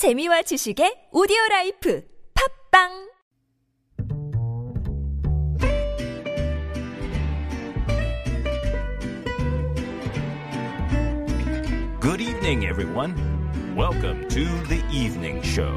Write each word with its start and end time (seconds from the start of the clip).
재미와 0.00 0.40
지식의 0.40 1.10
오디오 1.12 1.36
라이프 1.50 2.02
팟빵 2.32 2.88
Good 12.00 12.22
evening, 12.22 12.64
everyone. 12.64 13.14
Welcome 13.76 14.26
to 14.28 14.44
the 14.70 14.80
evening 14.90 15.46
show. 15.46 15.76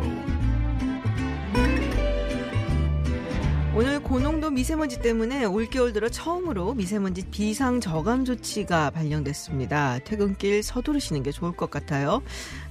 오늘 3.76 4.02
고농도 4.02 4.52
미세먼지 4.52 5.02
때문에 5.02 5.44
올겨울 5.44 5.92
들어 5.92 6.08
처음으로 6.08 6.76
미세먼지 6.76 7.28
비상 7.30 7.82
저감 7.82 8.24
조치가 8.24 8.92
발령됐습니다. 8.92 10.00
퇴근길 10.06 10.64
서두르시는 10.64 11.24
게 11.24 11.32
좋을 11.32 11.52
것 11.52 11.70
같아요. 11.70 12.24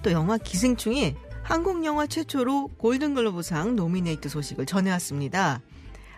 또 0.02 0.12
영화 0.12 0.38
기생충이 0.38 1.14
한국 1.42 1.84
영화 1.84 2.06
최초로 2.06 2.68
골든글로브상 2.78 3.76
노미네이트 3.76 4.28
소식을 4.28 4.66
전해왔습니다. 4.66 5.60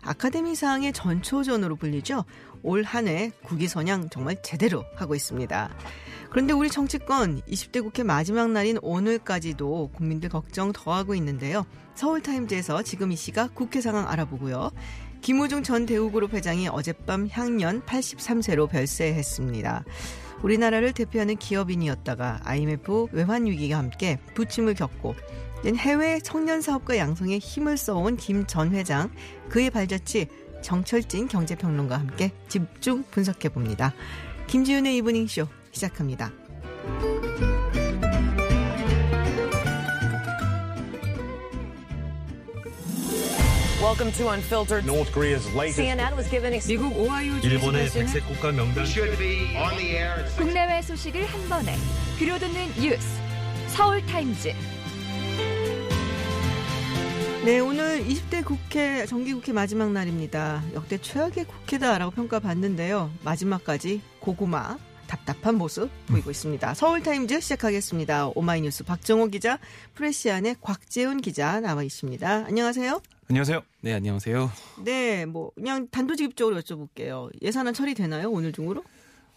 아카데미상의 0.02 0.92
전초전으로 0.92 1.76
불리죠. 1.76 2.24
올 2.62 2.84
한 2.84 3.08
해 3.08 3.30
국위 3.42 3.66
선양 3.68 4.10
정말 4.10 4.42
제대로 4.42 4.84
하고 4.96 5.14
있습니다. 5.14 5.70
그런데 6.30 6.52
우리 6.52 6.68
정치권 6.68 7.40
20대 7.42 7.82
국회 7.82 8.02
마지막 8.02 8.50
날인 8.50 8.78
오늘까지도 8.82 9.90
국민들 9.94 10.28
걱정 10.28 10.72
더하고 10.72 11.14
있는데요. 11.14 11.64
서울타임즈에서 11.94 12.82
지금 12.82 13.12
이 13.12 13.16
시각 13.16 13.54
국회 13.54 13.80
상황 13.80 14.08
알아보고요. 14.08 14.70
김우중 15.20 15.62
전 15.62 15.86
대우그룹 15.86 16.34
회장이 16.34 16.68
어젯밤 16.68 17.28
향년 17.30 17.80
83세로 17.82 18.68
별세했습니다. 18.68 19.84
우리나라를 20.44 20.92
대표하는 20.92 21.36
기업인이었다가 21.36 22.40
IMF 22.44 23.08
외환 23.12 23.46
위기와 23.46 23.78
함께 23.78 24.18
부침을 24.34 24.74
겪고 24.74 25.14
해외 25.64 26.20
청년 26.20 26.60
사업가 26.60 26.98
양성에 26.98 27.38
힘을 27.38 27.78
써온 27.78 28.18
김 28.18 28.46
전 28.46 28.72
회장 28.72 29.10
그의 29.48 29.70
발자취 29.70 30.28
정철진 30.60 31.28
경제평론가와 31.28 32.00
함께 32.00 32.30
집중 32.48 33.04
분석해 33.10 33.48
봅니다. 33.48 33.94
김지윤의 34.46 34.98
이브닝쇼 34.98 35.46
시작합니다. 35.72 36.30
Welcome 43.84 44.12
to 44.12 44.30
Unfiltered. 44.30 44.86
North 44.86 45.12
Korea's 45.12 45.44
latest 45.54 45.78
CNN 45.78 46.16
was 46.16 46.26
given 46.30 46.58
미국 46.66 46.96
오하이오 46.96 47.34
일본의 47.42 47.84
주지사는 47.84 48.06
백색 48.06 48.26
국가 48.26 48.50
명단 48.50 48.86
should 48.86 49.14
be 49.18 49.54
on 49.58 49.76
the 49.76 49.90
air 49.90 50.24
at 50.24 50.34
국내외 50.38 50.80
소식을 50.80 51.26
한 51.26 51.48
번에 51.50 51.76
들려듣는 52.18 52.80
뉴스 52.80 53.06
서울 53.68 54.00
타임즈 54.06 54.54
네, 57.44 57.60
오늘 57.60 58.02
20대 58.06 58.42
국회, 58.42 59.04
정기국회 59.04 59.52
마지막 59.52 59.92
날입니다. 59.92 60.64
역대 60.72 60.96
최악의 60.96 61.44
국회다라고 61.44 62.12
평가받는데요. 62.12 63.10
마지막까지 63.22 64.00
고구마, 64.18 64.78
답답한 65.06 65.56
모습 65.56 65.90
보이고 66.06 66.30
있습니다. 66.30 66.72
서울타임즈 66.72 67.38
시작하겠습니다. 67.42 68.28
오마이뉴스 68.28 68.84
박정호 68.84 69.26
기자, 69.26 69.58
프레시안의 69.92 70.56
곽재훈 70.62 71.20
기자 71.20 71.60
나와 71.60 71.82
있습니다. 71.82 72.46
안녕하세요. 72.46 73.02
안녕하세요. 73.30 73.62
네, 73.80 73.94
안녕하세요. 73.94 74.50
네, 74.84 75.24
뭐, 75.24 75.50
그냥 75.54 75.88
단도직입적으로 75.88 76.60
여쭤볼게요. 76.60 77.30
예산안 77.40 77.72
처리되나요? 77.72 78.30
오늘 78.30 78.52
중으로? 78.52 78.84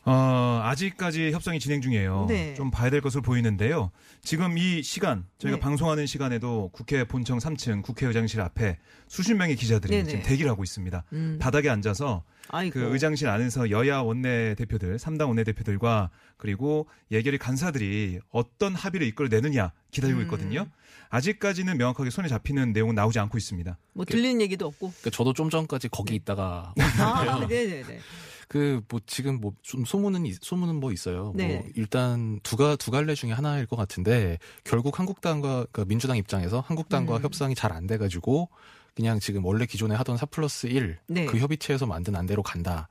어, 0.09 0.61
아직까지 0.63 1.31
협상이 1.33 1.59
진행 1.59 1.81
중이에요. 1.81 2.27
네. 2.30 2.53
좀 2.53 2.72
봐야 2.72 2.89
될 2.89 3.02
것으로 3.02 3.22
보이는데요. 3.22 3.91
지금 4.22 4.58
이 4.58 4.81
시간, 4.81 5.25
저희가 5.38 5.58
네. 5.58 5.59
방송하는 5.59 6.05
시간에도 6.05 6.69
국회 6.72 7.03
본청 7.03 7.39
3층 7.39 7.83
국회의장실 7.83 8.39
앞에 8.39 8.77
수십 9.09 9.33
명의 9.33 9.58
기자들이 9.58 9.94
네네. 9.97 10.09
지금 10.09 10.23
대기를 10.23 10.49
하고 10.49 10.64
있습니다. 10.64 11.03
음. 11.11 11.38
바닥에 11.41 11.67
앉아서 11.67 12.23
아이고. 12.47 12.80
그 12.80 12.94
의장실 12.94 13.27
안에서 13.27 13.69
여야 13.69 13.99
원내 13.99 14.55
대표들, 14.55 14.95
3당 14.95 15.27
원내 15.27 15.43
대표들과 15.43 16.09
그리고 16.37 16.87
예결위 17.11 17.37
간사들이 17.37 18.20
어떤 18.32 18.76
합의를 18.76 19.05
이끌어내느냐 19.08 19.73
기다리고 19.92 20.20
음. 20.20 20.23
있거든요. 20.23 20.67
아직까지는 21.09 21.77
명확하게 21.77 22.11
손에 22.11 22.30
잡히는 22.30 22.71
내용은 22.71 22.95
나오지 22.95 23.20
않고 23.20 23.37
있습니다. 23.37 23.77
뭐 23.92 24.05
들리는 24.05 24.39
얘기도 24.39 24.67
없고. 24.67 24.92
그러니까 24.92 25.09
저도 25.09 25.33
좀 25.33 25.49
전까지 25.49 25.89
거기 25.89 26.15
있다가 26.15 26.73
아, 26.99 27.03
왔는데요. 27.27 27.48
네네네. 27.70 27.99
그 28.47 28.81
뭐 28.89 28.99
지금 29.05 29.41
뭐 29.41 29.53
좀 29.61 29.83
소문은 29.85 30.25
있- 30.25 30.41
소문은 30.41 30.75
뭐 30.75 30.91
있어요. 30.93 31.33
네. 31.35 31.47
뭐 31.58 31.65
일단 31.75 32.39
두가 32.43 32.75
두 32.77 32.91
갈래 32.91 33.13
중에 33.13 33.31
하나일 33.31 33.65
것 33.65 33.75
같은데 33.75 34.37
결국 34.63 34.99
한국당과 34.99 35.67
그 35.71 35.85
민주당 35.85 36.15
입장에서 36.17 36.61
한국당과 36.61 37.17
음. 37.17 37.21
협상이 37.23 37.55
잘 37.55 37.73
안 37.73 37.87
돼가지고 37.87 38.49
그냥 38.95 39.19
지금 39.19 39.43
원래 39.45 39.65
기존에 39.65 39.93
하던 39.95 40.17
4 40.17 40.25
플러스 40.27 40.67
1그 40.69 40.97
네. 41.08 41.25
협의체에서 41.27 41.85
만든 41.85 42.15
안대로 42.15 42.41
간다. 42.41 42.87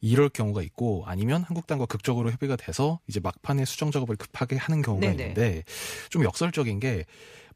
이럴 0.00 0.28
경우가 0.28 0.60
있고 0.62 1.04
아니면 1.06 1.42
한국당과 1.44 1.86
극적으로 1.86 2.30
협의가 2.30 2.56
돼서 2.56 3.00
이제 3.06 3.20
막판에 3.20 3.64
수정 3.64 3.90
작업을 3.90 4.16
급하게 4.16 4.56
하는 4.56 4.82
경우가 4.82 5.06
네네. 5.06 5.22
있는데 5.22 5.64
좀 6.10 6.24
역설적인 6.24 6.80
게 6.80 7.04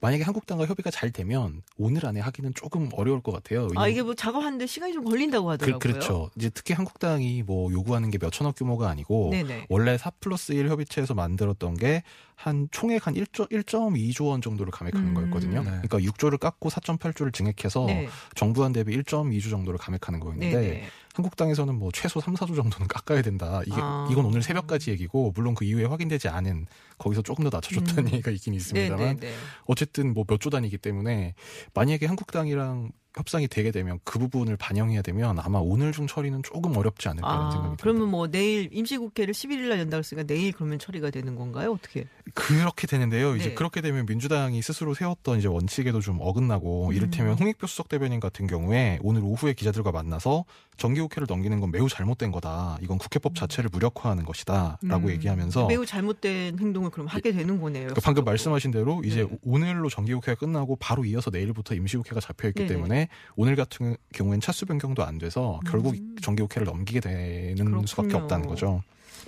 만약에 0.01 0.23
한국당과 0.23 0.67
협의가 0.67 0.91
잘 0.91 1.11
되면 1.11 1.63
오늘 1.77 2.07
안에 2.07 2.21
하기는 2.21 2.55
조금 2.55 2.89
어려울 2.93 3.21
것 3.21 3.33
같아요. 3.33 3.69
아, 3.77 3.89
이게 3.89 4.03
뭐 4.03 4.15
작업하는데 4.15 4.67
시간이 4.67 4.93
좀 4.93 5.05
걸린다고 5.05 5.47
그, 5.47 5.51
하더라고요. 5.53 5.79
그 5.79 5.89
렇죠. 5.89 6.31
이제 6.37 6.51
특히 6.51 6.75
한국당이 6.75 7.43
뭐 7.43 7.73
요구하는 7.73 8.11
게 8.11 8.19
몇천억 8.21 8.57
규모가 8.57 8.89
아니고 8.89 9.31
네네. 9.31 9.67
원래 9.69 9.99
4 9.99 10.11
플러스 10.21 10.53
1 10.53 10.69
협의체에서 10.69 11.15
만들었던 11.15 11.75
게 11.75 12.03
한 12.41 12.69
총액 12.71 13.05
한 13.09 13.15
1조, 13.15 13.51
1.2조 13.51 14.29
원 14.29 14.41
정도를 14.41 14.71
감액하는 14.71 15.09
음. 15.09 15.15
거였거든요. 15.15 15.61
네. 15.65 15.81
그러니까 15.83 15.99
6조를 15.99 16.39
깎고 16.39 16.71
4.8조를 16.71 17.33
증액해서 17.35 17.87
네. 17.87 18.09
정부안 18.37 18.73
대비 18.73 18.97
1.2조 18.97 19.51
정도를 19.51 19.77
감액하는 19.77 20.21
거였는데 20.21 20.57
네네. 20.57 20.85
한국당에서는 21.15 21.75
뭐 21.75 21.91
최소 21.93 22.21
3, 22.21 22.35
4조 22.35 22.55
정도는 22.55 22.87
깎아야 22.87 23.23
된다. 23.23 23.61
이게 23.67 23.75
아. 23.81 24.07
이건 24.09 24.25
오늘 24.25 24.43
새벽까지 24.43 24.93
얘기고 24.93 25.33
물론 25.35 25.57
그 25.57 25.65
이후에 25.65 25.85
확인되지 25.87 26.29
않은 26.29 26.67
거기서 26.99 27.23
조금 27.23 27.43
더 27.43 27.51
낮춰줬다는 27.53 28.07
음. 28.07 28.13
얘기가 28.15 28.31
있긴 28.31 28.55
있습니다만 28.55 29.17
네네네. 29.17 29.35
어쨌든 29.67 30.15
뭐 30.15 30.25
몇 30.29 30.39
조 30.41 30.49
단위이기 30.51 30.79
때문에 30.79 31.35
만약에 31.75 32.07
한국당이랑 32.07 32.93
협상이 33.17 33.49
되게 33.49 33.71
되면 33.71 33.99
그 34.05 34.19
부분을 34.19 34.57
반영해야 34.57 35.03
되면 35.03 35.39
아마 35.41 35.59
오늘 35.59 35.93
중 35.93 36.07
처리는 36.07 36.43
조금 36.43 36.77
어렵지 36.77 37.09
않을까라는 37.09 37.47
아, 37.47 37.51
생각이 37.51 37.69
듭니다. 37.69 37.83
그러면 37.83 38.09
뭐 38.09 38.29
내일 38.29 38.69
임시국회를 38.73 39.35
11일 39.35 39.69
날 39.69 39.79
연다고 39.81 39.99
했으니까 39.99 40.27
내일 40.27 40.53
그러면 40.53 40.79
처리가 40.79 41.11
되는 41.11 41.35
건가요? 41.35 41.73
어떻게? 41.73 42.07
그렇게 42.35 42.87
되는데요. 42.87 43.35
이제 43.37 43.51
네. 43.51 43.55
그렇게 43.55 43.81
되면 43.81 44.07
민주당이 44.07 44.61
스스로 44.63 44.95
세웠던 44.95 45.39
이제 45.39 45.49
원칙에도 45.49 46.01
좀 46.01 46.19
어긋나고 46.21 46.89
음. 46.89 46.93
이를테면 46.93 47.39
홍익표 47.39 47.67
수석 47.67 47.89
대변인 47.89 48.21
같은 48.21 48.47
경우에 48.47 48.99
오늘 49.03 49.23
오후에 49.25 49.55
기자들과 49.55 49.91
만나서 49.91 50.45
정기국회를 50.77 51.27
넘기는 51.29 51.59
건 51.61 51.71
매우 51.71 51.89
잘못된 51.89 52.31
거다. 52.31 52.79
이건 52.83 52.99
국회법 52.99 53.35
자체를 53.35 53.71
무력화하는 53.73 54.25
것이다라고 54.25 55.09
음. 55.09 55.11
얘기하면서 55.11 55.67
매우 55.67 55.85
잘못된 55.85 56.59
행동을 56.59 56.91
그럼 56.91 57.07
하게 57.07 57.33
되는 57.33 57.61
거네요. 57.61 57.87
그러니까 57.87 58.01
방금 58.05 58.25
말씀하신 58.25 58.71
대로 58.71 59.03
이제 59.05 59.25
네. 59.25 59.39
오늘로 59.43 59.89
정기국회가 59.89 60.39
끝나고 60.39 60.77
바로 60.77 61.05
이어서 61.05 61.31
내일부터 61.31 61.75
임시국회가 61.75 62.21
잡혀 62.21 62.49
있기 62.49 62.67
네네. 62.67 62.98
때문에 62.99 63.09
오늘 63.37 63.55
같은 63.55 63.97
경우엔 64.13 64.41
차수 64.41 64.67
변경도 64.67 65.05
안 65.05 65.19
돼서 65.19 65.61
결국 65.67 65.95
음. 65.95 66.17
정기 66.21 66.43
국회를 66.43 66.67
넘기게 66.67 67.01
되는 67.01 67.55
그렇군요. 67.55 67.87
수밖에 67.87 68.17
없다는 68.17 68.49
거죠. 68.49 68.83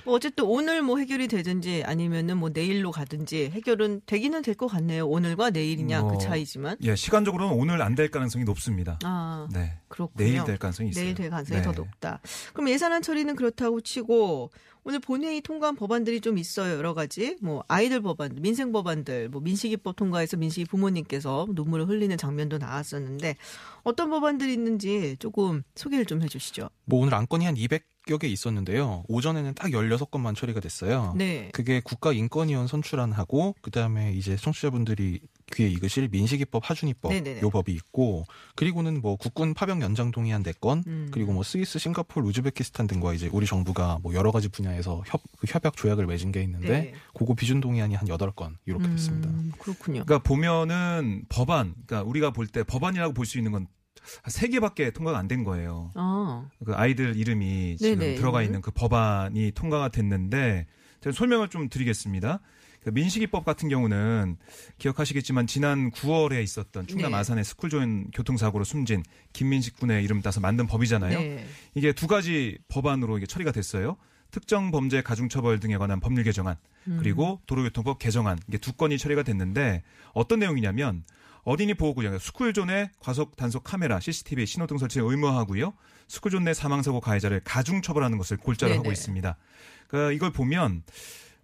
뭐 0.05 0.15
어쨌든 0.15 0.45
오늘 0.45 0.83
뭐 0.83 0.99
해결이 0.99 1.29
되든지 1.29 1.85
아니면은 1.85 2.37
뭐 2.39 2.49
내일로 2.51 2.91
가든지 2.91 3.51
해결은 3.53 4.03
되기는 4.07 4.43
될 4.43 4.55
것 4.55 4.67
같네요. 4.67 5.07
오늘과 5.07 5.51
내일이냐 5.51 6.03
뭐, 6.03 6.13
그 6.13 6.19
차이지만. 6.19 6.77
예, 6.83 6.95
시간적으로는 6.97 7.55
오늘 7.55 7.81
안 7.83 7.95
될 7.95 8.11
가능성이 8.11 8.45
높습니다. 8.45 8.99
아, 9.05 9.47
네. 9.53 9.75
그렇군요. 9.89 10.25
내일 10.25 10.45
될 10.45 10.59
가능성이 10.59 10.91
있어요. 10.91 11.05
내일 11.05 11.15
될 11.15 11.29
가능성이 11.31 11.61
네. 11.61 11.65
더 11.65 11.73
높다. 11.73 12.21
그럼 12.53 12.69
예산안 12.71 13.03
처리는 13.03 13.37
그렇다고 13.37 13.81
치고 13.81 14.51
오늘 14.85 14.99
본회의 15.01 15.41
통과한 15.43 15.77
법안들이 15.77 16.21
좀 16.23 16.39
있어요. 16.39 16.77
여러 16.77 16.95
가지. 16.95 17.37
뭐 17.43 17.63
아이들 17.69 18.01
법안, 18.01 18.35
민생 18.41 18.73
법안들, 18.73 19.29
뭐 19.29 19.41
민식이법 19.43 19.97
통과해서 19.97 20.37
민식이 20.39 20.65
부모님께서 20.67 21.47
눈물을 21.51 21.89
흘리는 21.89 22.17
장면도 22.17 22.59
나왔었는데 22.59 23.37
어떤 23.83 24.09
법안들이 24.11 24.53
있는지 24.53 25.17
조금 25.19 25.63
소개를 25.75 26.07
좀 26.07 26.23
해주시죠. 26.23 26.71
뭐 26.87 27.01
오늘 27.01 27.15
안건이 27.15 27.45
한 27.45 27.57
200 27.57 27.85
여개 28.11 28.27
있었는데요. 28.29 29.05
오전에는 29.09 29.55
딱 29.55 29.69
16건만 29.71 30.35
처리가 30.37 30.61
됐어요. 30.61 31.15
네. 31.17 31.49
그게 31.53 31.81
국가인권위원 31.81 32.67
선출안하고 32.67 33.55
그다음에 33.63 34.13
이제 34.13 34.37
청취자분들이 34.37 35.21
귀에 35.53 35.69
익으실 35.69 36.09
민식이법 36.13 36.69
하준이법 36.71 37.13
네네네. 37.13 37.41
요 37.41 37.51
법이 37.51 37.73
있고 37.73 38.25
그리고는 38.55 39.01
뭐 39.01 39.17
국군 39.17 39.53
파병 39.55 39.83
연장 39.83 40.13
동의안 40.13 40.43
4건 40.45 40.87
음. 40.87 41.09
그리고 41.11 41.33
뭐 41.33 41.43
스위스, 41.43 41.79
싱가포르, 41.81 42.25
우즈베키스탄 42.29 42.87
등과 42.87 43.15
이제 43.15 43.29
우리 43.33 43.47
정부가 43.47 43.99
뭐 44.03 44.15
여러 44.15 44.31
가지 44.31 44.49
분야에서 44.49 45.03
협, 45.07 45.21
그 45.39 45.47
협약 45.49 45.77
조약을 45.77 46.07
맺은 46.07 46.31
게 46.31 46.43
있는데 46.43 46.69
네. 46.69 46.95
그거 47.15 47.35
비준 47.35 47.61
동의안이 47.61 47.95
한 47.97 48.07
8건 48.07 48.55
이렇게 48.67 48.89
됐습니다. 48.91 49.29
음, 49.29 49.53
그렇군요. 49.59 50.05
그러니까 50.05 50.19
보면은 50.23 51.25
법안, 51.29 51.75
그러니까 51.87 52.09
우리가 52.09 52.31
볼 52.31 52.47
때 52.47 52.63
법안이라고 52.65 53.13
볼 53.15 53.27
수 53.27 53.39
있는 53.39 53.51
건 53.53 53.67
세 54.29 54.49
개밖에 54.49 54.91
통과가 54.91 55.19
안 55.19 55.29
된 55.29 55.45
거예요. 55.45 55.93
아, 55.95 56.49
그 56.65 56.75
아이들 56.75 57.17
이름이 57.17 57.77
지금 57.79 57.99
네네, 57.99 58.15
들어가? 58.17 58.43
있는 58.43 58.61
그 58.61 58.71
법안이 58.73 59.53
통과가 59.53 59.89
됐는데 59.91 60.67
제가 61.01 61.15
설명을 61.15 61.49
좀 61.49 61.69
드리겠습니다. 61.69 62.41
그 62.83 62.91
민식이법 62.91 63.45
같은 63.45 63.69
경우는 63.69 64.39
기억하시겠지만 64.79 65.47
지난 65.47 65.91
9월에 65.91 66.43
있었던 66.43 66.87
충남 66.87 67.13
네. 67.13 67.19
아산의 67.19 67.45
스쿨존 67.45 68.11
교통사고로 68.13 68.65
숨진 68.65 69.03
김민식 69.35 69.77
군의 69.79 70.03
이름 70.03 70.23
따서 70.23 70.41
만든 70.41 70.67
법이잖아요. 70.67 71.19
네. 71.19 71.47
이게 71.75 71.93
두 71.93 72.07
가지 72.07 72.59
법안으로 72.69 73.19
이게 73.19 73.27
처리가 73.27 73.53
됐어요. 73.53 73.97
특정 74.31 74.71
범죄 74.71 75.03
가중처벌 75.03 75.61
등에 75.61 75.77
관한 75.77 76.01
법률 76.01 76.25
개정안 76.25 76.57
음. 76.89 76.97
그리고 77.01 77.41
도로교통법 77.47 77.99
개정안 77.99 78.39
이게 78.49 78.57
두 78.59 78.73
건이 78.73 78.97
처리가 78.97 79.25
됐는데 79.25 79.83
어떤 80.15 80.39
내용이냐면 80.39 81.05
어린이 81.43 81.75
보호구역 81.75 82.21
스쿨존의 82.21 82.91
과속 82.99 83.37
단속 83.37 83.65
카메라 83.65 84.01
CCTV 84.01 84.47
신호등 84.47 84.79
설치를 84.79 85.07
의무화하고요. 85.09 85.73
스쿨존 86.09 86.45
내 86.45 86.55
사망사고 86.55 87.01
가해자를 87.01 87.41
가중 87.45 87.83
처벌하는 87.83 88.19
것을 88.19 88.37
골자로 88.37 88.73
하고 88.73 88.83
네네. 88.85 88.93
있습니다. 88.93 89.37
그러니까 89.89 90.13
이걸 90.13 90.33
보면 90.33 90.83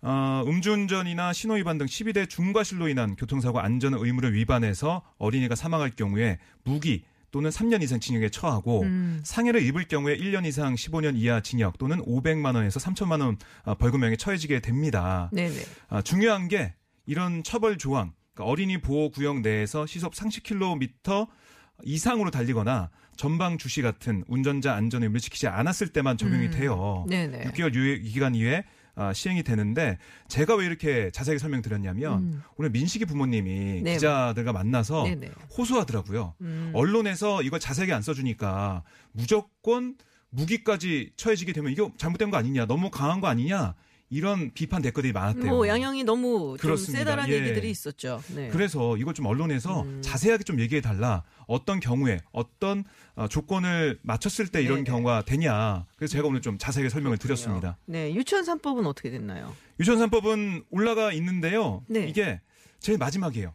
어, 0.02 0.44
음주운전이나 0.46 1.32
신호위반 1.32 1.78
등 1.78 1.87
12대 1.87 2.28
중과실로 2.28 2.88
인한 2.88 3.16
교통사고 3.16 3.60
안전 3.60 3.94
의무를 3.94 4.34
위반해서 4.34 5.02
어린이가 5.19 5.54
사망할 5.54 5.90
경우에 5.90 6.38
무기 6.62 7.04
또는 7.31 7.50
3년 7.50 7.82
이상 7.82 7.98
징역에 8.00 8.28
처하고 8.28 8.82
음. 8.82 9.20
상해를 9.25 9.62
입을 9.62 9.88
경우에 9.88 10.16
1년 10.16 10.46
이상 10.46 10.75
15년 10.75 11.16
이하 11.16 11.40
징역 11.40 11.76
또는 11.76 12.00
500만 12.04 12.54
원에서 12.54 12.78
3천만 12.81 13.20
원 13.20 13.37
어, 13.64 13.75
벌금형에 13.75 14.16
처해지게 14.16 14.60
됩니다. 14.60 15.28
네네. 15.32 15.54
아, 15.88 16.02
중요한 16.02 16.48
게 16.48 16.75
이런 17.04 17.43
처벌 17.43 17.78
조항, 17.78 18.12
그러니까 18.37 18.44
어린이 18.44 18.79
보호 18.79 19.11
구역 19.11 19.41
내에서 19.41 19.87
시속 19.87 20.12
30km 20.12 21.27
이상으로 21.83 22.31
달리거나 22.31 22.91
전방 23.17 23.59
주시 23.59 23.83
같은 23.83 24.25
운전자 24.29 24.75
안전 24.75 25.03
의무를 25.03 25.21
지키지 25.21 25.49
않았을 25.49 25.88
때만 25.88 26.19
적용이 26.19 26.47
음. 26.47 26.50
돼요. 26.50 27.06
네네. 27.09 27.44
6개월 27.44 27.75
유예 27.75 27.99
기간 28.00 28.35
이후에 28.35 28.65
아, 28.94 29.12
시행이 29.12 29.43
되는데 29.43 29.99
제가 30.29 30.55
왜 30.55 30.65
이렇게 30.65 31.11
자세하게 31.11 31.38
설명드렸냐면 31.38 32.19
음. 32.19 32.43
오늘 32.56 32.71
민식이 32.71 33.05
부모님이 33.05 33.83
네. 33.83 33.94
기자들과 33.94 34.53
만나서 34.53 35.05
네네. 35.05 35.31
호소하더라고요. 35.56 36.35
음. 36.41 36.71
언론에서 36.75 37.43
이걸 37.43 37.61
자세하게 37.61 37.93
안 37.93 38.00
써주니까 38.00 38.85
무조건 39.12 39.97
무기까지 40.31 41.12
처해지게 41.17 41.53
되면 41.53 41.73
이거 41.73 41.93
잘못된 41.97 42.31
거 42.31 42.37
아니냐, 42.37 42.67
너무 42.67 42.91
강한 42.91 43.21
거 43.21 43.29
아니냐 43.29 43.75
이런 44.08 44.53
비판 44.53 44.82
댓글이 44.82 45.12
많았대요. 45.12 45.47
뭐 45.47 45.67
양형이 45.67 46.05
너무 46.05 46.56
좀 46.58 46.58
그렇습니다. 46.58 46.99
세다라는 46.99 47.31
예. 47.31 47.38
얘기들이 47.41 47.70
있었죠. 47.70 48.23
네. 48.35 48.49
그래서 48.49 48.97
이걸 48.97 49.14
좀 49.14 49.26
언론에서 49.26 49.82
음. 49.82 50.00
자세하게 50.03 50.44
좀 50.44 50.61
얘기해 50.61 50.81
달라. 50.81 51.25
어떤 51.47 51.81
경우에 51.81 52.20
어떤 52.32 52.85
어, 53.17 53.26
조건을 53.26 53.99
맞췄을 54.03 54.49
때 54.49 54.62
이런 54.62 54.76
네네. 54.76 54.91
경우가 54.91 55.23
되냐. 55.23 55.87
그래서 55.97 56.12
제가 56.12 56.29
오늘 56.29 56.41
좀 56.41 56.56
자세하게 56.58 56.88
설명을 56.88 57.19
드렸습니다. 57.19 57.79
네, 57.87 58.14
유치원 58.14 58.44
3법은 58.44 58.87
어떻게 58.87 59.11
됐나요? 59.11 59.55
유치원산법은 59.81 60.64
올라가 60.70 61.12
있는데요. 61.12 61.82
네. 61.88 62.06
이게 62.06 62.41
제일 62.79 62.99
마지막이에요. 62.99 63.55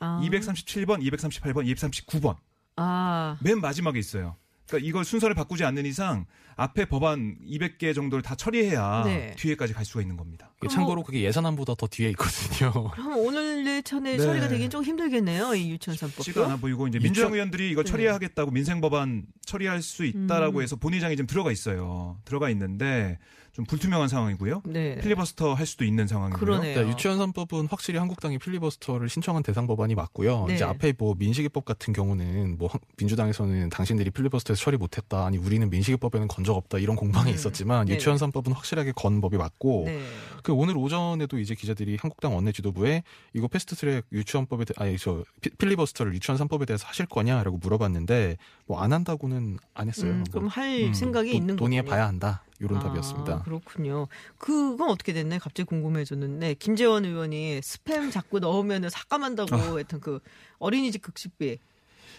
아. 0.00 0.20
237번, 0.22 1.02
238번, 1.02 1.74
239번. 1.74 2.36
아. 2.76 3.38
맨 3.42 3.60
마지막에 3.60 3.98
있어요. 3.98 4.36
그러니까 4.70 4.88
이걸 4.88 5.04
순서를 5.04 5.34
바꾸지 5.34 5.64
않는 5.64 5.84
이상 5.84 6.26
앞에 6.56 6.84
법안 6.84 7.36
200개 7.44 7.94
정도를 7.94 8.22
다 8.22 8.34
처리해야 8.34 9.02
네. 9.04 9.34
뒤에까지 9.36 9.72
갈 9.72 9.84
수가 9.84 10.02
있는 10.02 10.16
겁니다. 10.16 10.52
참고로 10.68 11.02
그게 11.02 11.22
예산안보다 11.22 11.74
더 11.74 11.86
뒤에 11.86 12.10
있거든요. 12.10 12.90
그럼 12.92 13.16
오늘 13.18 13.64
내천에 13.64 14.16
네. 14.16 14.22
처리가 14.22 14.48
되긴 14.48 14.70
좀 14.70 14.84
힘들겠네요. 14.84 15.54
이 15.54 15.70
유치원 15.70 15.96
쉽지가 15.96 16.44
않아 16.44 16.56
3법도. 16.56 16.60
보이고 16.60 16.86
이제 16.86 16.98
민주당 16.98 17.32
의원들이 17.32 17.70
이걸 17.70 17.84
네. 17.84 17.90
처리하겠다고 17.90 18.50
민생 18.50 18.80
법안 18.80 19.24
처리할 19.44 19.82
수 19.82 20.04
있다라고 20.04 20.58
음. 20.58 20.62
해서 20.62 20.76
본의장이 20.76 21.16
지금 21.16 21.26
들어가 21.26 21.50
있어요. 21.50 22.18
들어가 22.24 22.50
있는데 22.50 23.18
좀 23.60 23.64
불투명한 23.66 24.08
상황이고요. 24.08 24.62
네. 24.64 24.96
필리버스터 25.00 25.52
할 25.52 25.66
수도 25.66 25.84
있는 25.84 26.06
상황이고요. 26.06 26.40
그러네요. 26.40 26.74
그러니까 26.74 26.90
유치원 26.92 27.18
3법은 27.18 27.68
확실히 27.70 27.98
한국당이 27.98 28.38
필리버스터를 28.38 29.08
신청한 29.10 29.42
대상 29.42 29.66
법안이 29.66 29.94
맞고요. 29.94 30.46
네. 30.48 30.54
이제 30.54 30.64
앞에 30.64 30.94
뭐 30.96 31.14
민식이법 31.18 31.64
같은 31.66 31.92
경우는 31.92 32.56
뭐 32.56 32.68
한- 32.68 32.80
민주당에서는 32.96 33.68
당신들이 33.68 34.10
필리버스터에서 34.10 34.58
처리 34.62 34.76
못했다. 34.78 35.26
아니 35.26 35.36
우리는 35.36 35.68
민식이법에는 35.68 36.28
건적 36.28 36.56
없다. 36.56 36.78
이런 36.78 36.96
공방이 36.96 37.30
음. 37.30 37.34
있었지만 37.34 37.84
네네. 37.84 37.96
유치원 37.96 38.16
3법은 38.18 38.54
확실하게 38.54 38.92
건 38.92 39.20
법이 39.20 39.36
맞고 39.36 39.84
네. 39.86 40.00
그 40.42 40.52
오늘 40.54 40.76
오전에도 40.78 41.38
이제 41.38 41.54
기자들이 41.54 41.98
한국당 42.00 42.34
원내 42.34 42.52
지도부에 42.52 43.02
이거 43.34 43.46
패스트트랙 43.48 44.06
유치원법에 44.12 44.64
대, 44.64 44.74
아니 44.78 44.96
저 44.96 45.22
피- 45.42 45.50
필리버스터를 45.50 46.14
유치원 46.14 46.38
3법에 46.38 46.66
대해서 46.66 46.86
하실 46.86 47.04
거냐라고 47.06 47.58
물어봤는데 47.58 48.36
뭐 48.66 48.80
안 48.80 48.94
한다고는 48.94 49.58
안 49.74 49.88
했어요. 49.88 50.12
음, 50.12 50.16
뭐 50.18 50.24
그럼 50.32 50.48
할 50.48 50.84
음, 50.84 50.94
생각이 50.94 51.30
있는 51.34 51.48
거예요. 51.48 51.58
논의해 51.58 51.82
봐야 51.82 52.06
한다. 52.08 52.42
이런 52.60 52.78
아, 52.78 52.80
답이었습니다. 52.80 53.42
그렇군요. 53.42 54.06
그건 54.38 54.90
어떻게 54.90 55.12
됐나요? 55.12 55.40
갑자기 55.40 55.66
궁금해졌는데 55.66 56.54
김재원 56.54 57.04
의원이 57.04 57.60
스팸 57.60 58.12
자꾸 58.12 58.38
넣으면 58.38 58.88
삭감한다고 58.88 59.56
아. 59.56 59.76
했던 59.78 60.00
그 60.00 60.20
어린이집 60.58 61.02
급식비. 61.02 61.58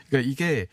그러니까 0.10 0.30
이게 0.30 0.68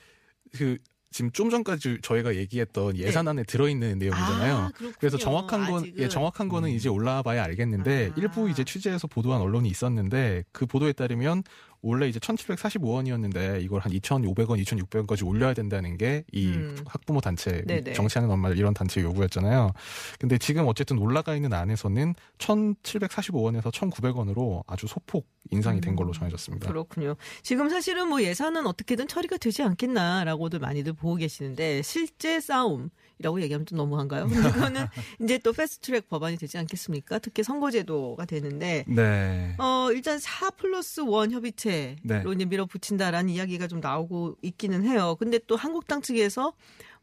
그 0.53 0.79
지금 1.11 1.31
좀 1.32 1.49
전까지 1.49 1.99
저희가 2.03 2.37
얘기했던 2.37 2.97
예산안에 2.97 3.44
들어있는 3.44 3.99
내용이잖아요. 3.99 4.55
아. 4.56 4.70
그래서 4.99 5.17
정확한 5.17 5.71
건, 5.71 5.82
아직은. 5.82 6.03
예, 6.03 6.09
정확한 6.09 6.49
거는 6.49 6.71
이제 6.71 6.88
올라봐야 6.88 7.43
알겠는데, 7.44 8.11
아. 8.12 8.14
일부 8.19 8.50
이제 8.50 8.62
취재해서 8.62 9.06
보도한 9.06 9.41
언론이 9.41 9.69
있었는데, 9.71 10.44
그 10.53 10.67
보도에 10.67 10.93
따르면, 10.93 11.44
원래 11.82 12.08
이제 12.08 12.19
1745원이었는데, 12.19 13.62
이걸 13.62 13.80
한 13.80 13.92
2,500원, 13.92 14.62
2,600원까지 14.62 15.26
올려야 15.26 15.54
된다는 15.54 15.96
게, 15.96 16.25
이 16.32 16.48
음. 16.48 16.76
학부모 16.86 17.20
단체, 17.20 17.62
네네. 17.66 17.92
정치하는 17.92 18.30
엄마 18.30 18.50
이런 18.50 18.75
단체 18.75 19.02
요구였잖아요. 19.02 19.72
근데 20.19 20.38
지금 20.38 20.66
어쨌든 20.66 20.98
올라가 20.98 21.34
있는 21.34 21.52
안에서는 21.52 22.14
1,745원에서 22.38 23.72
1,900원으로 23.72 24.62
아주 24.66 24.86
소폭 24.86 25.26
인상이 25.50 25.80
된 25.80 25.96
걸로 25.96 26.12
전해졌습니다. 26.12 26.69
그렇군요. 26.69 27.16
지금 27.42 27.69
사실은 27.69 28.08
뭐 28.08 28.22
예산은 28.22 28.66
어떻게든 28.66 29.08
처리가 29.08 29.38
되지 29.38 29.62
않겠나라고들 29.62 30.58
많이들 30.58 30.92
보고 30.92 31.16
계시는데 31.16 31.82
실제 31.82 32.40
싸움이라고 32.40 33.40
얘기하면 33.42 33.66
좀 33.66 33.78
너무한가요? 33.78 34.26
그거는 34.28 34.86
이제 35.22 35.38
또 35.38 35.52
패스트트랙 35.52 36.08
법안이 36.08 36.36
되지 36.36 36.58
않겠습니까? 36.58 37.19
특히 37.20 37.42
선거제도가 37.42 38.25
되는데 38.26 38.84
네. 38.86 39.54
어 39.58 39.88
일단 39.92 40.19
4 40.19 40.50
플러스 40.50 41.00
1 41.00 41.30
협의체 41.30 41.68
로 41.69 41.97
네. 42.03 42.23
이제 42.35 42.44
밀어붙인다라는 42.44 43.31
이야기가 43.31 43.67
좀 43.67 43.81
나오고 43.81 44.37
있기는 44.43 44.85
해요. 44.87 45.17
근데 45.19 45.38
또 45.47 45.56
한국당 45.56 46.03
측에서 46.03 46.53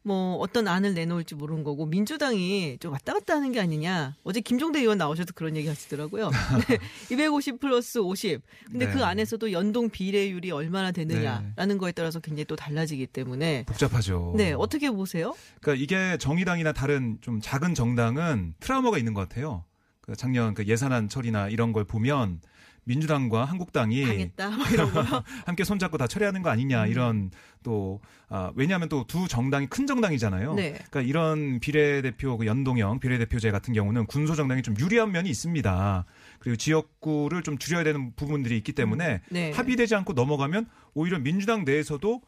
뭐 0.05 0.35
어떤 0.35 0.67
안을 0.67 0.93
내놓을지 0.93 1.33
모르는 1.33 1.63
거고 1.63 1.87
민주당이 1.87 2.77
좀 2.79 2.91
왔다 2.91 3.13
갔다 3.13 3.35
하는 3.35 3.51
게 3.51 3.59
아니냐. 3.59 4.15
어제 4.23 4.39
김종대 4.39 4.79
의원 4.79 4.99
나오셔서 4.99 5.33
그런 5.33 5.55
얘기 5.55 5.67
하시더라고요. 5.67 6.29
네, 6.69 6.77
250 7.11 7.59
플러스 7.59 7.97
50. 7.97 8.41
근데 8.67 8.85
네. 8.85 8.93
그 8.93 9.03
안에서도 9.03 9.51
연동 9.51 9.89
비례율이 9.89 10.51
얼마나 10.51 10.91
되느냐라는 10.91 11.79
거에 11.79 11.91
따라서 11.91 12.19
굉장히 12.19 12.45
또 12.45 12.55
달라지기 12.55 13.07
때문에 13.07 13.63
복잡하죠. 13.65 14.35
네, 14.37 14.53
어떻게 14.53 14.91
보세요? 14.91 15.33
그러니까 15.59 15.83
이게 15.83 16.17
정의당이나 16.19 16.71
다른 16.71 17.17
좀 17.21 17.41
작은 17.41 17.73
정당은 17.73 18.53
트라우마가 18.59 18.99
있는 18.99 19.15
것 19.15 19.27
같아요. 19.27 19.63
그 20.01 20.15
작년 20.15 20.53
그 20.53 20.65
예산안 20.65 21.09
처리나 21.09 21.49
이런 21.49 21.73
걸 21.73 21.83
보면 21.83 22.41
민주당과 22.85 23.45
한국당이. 23.45 24.29
함께 25.45 25.63
손잡고 25.63 25.97
다 25.97 26.07
처리하는 26.07 26.41
거 26.41 26.49
아니냐 26.49 26.85
음. 26.85 26.89
이런 26.89 27.31
또 27.63 27.99
아, 28.29 28.51
왜냐하면 28.55 28.89
또 28.89 29.05
두 29.07 29.27
정당이 29.27 29.67
큰 29.67 29.87
정당이잖아요. 29.87 30.53
네. 30.55 30.71
그러니까 30.73 31.01
이런 31.01 31.59
비례대표 31.59 32.37
그 32.37 32.45
연동형 32.45 32.99
비례대표제 32.99 33.51
같은 33.51 33.73
경우는 33.73 34.05
군소 34.07 34.35
정당이 34.35 34.61
좀 34.61 34.75
유리한 34.79 35.11
면이 35.11 35.29
있습니다. 35.29 36.05
그리고 36.39 36.55
지역구를 36.55 37.43
좀 37.43 37.57
줄여야 37.57 37.83
되는 37.83 38.13
부분들이 38.15 38.57
있기 38.57 38.73
때문에 38.73 39.21
네. 39.29 39.51
합의되지 39.51 39.95
않고 39.95 40.13
넘어가면 40.13 40.67
오히려 40.93 41.19
민주당 41.19 41.65
내에서도 41.65 42.21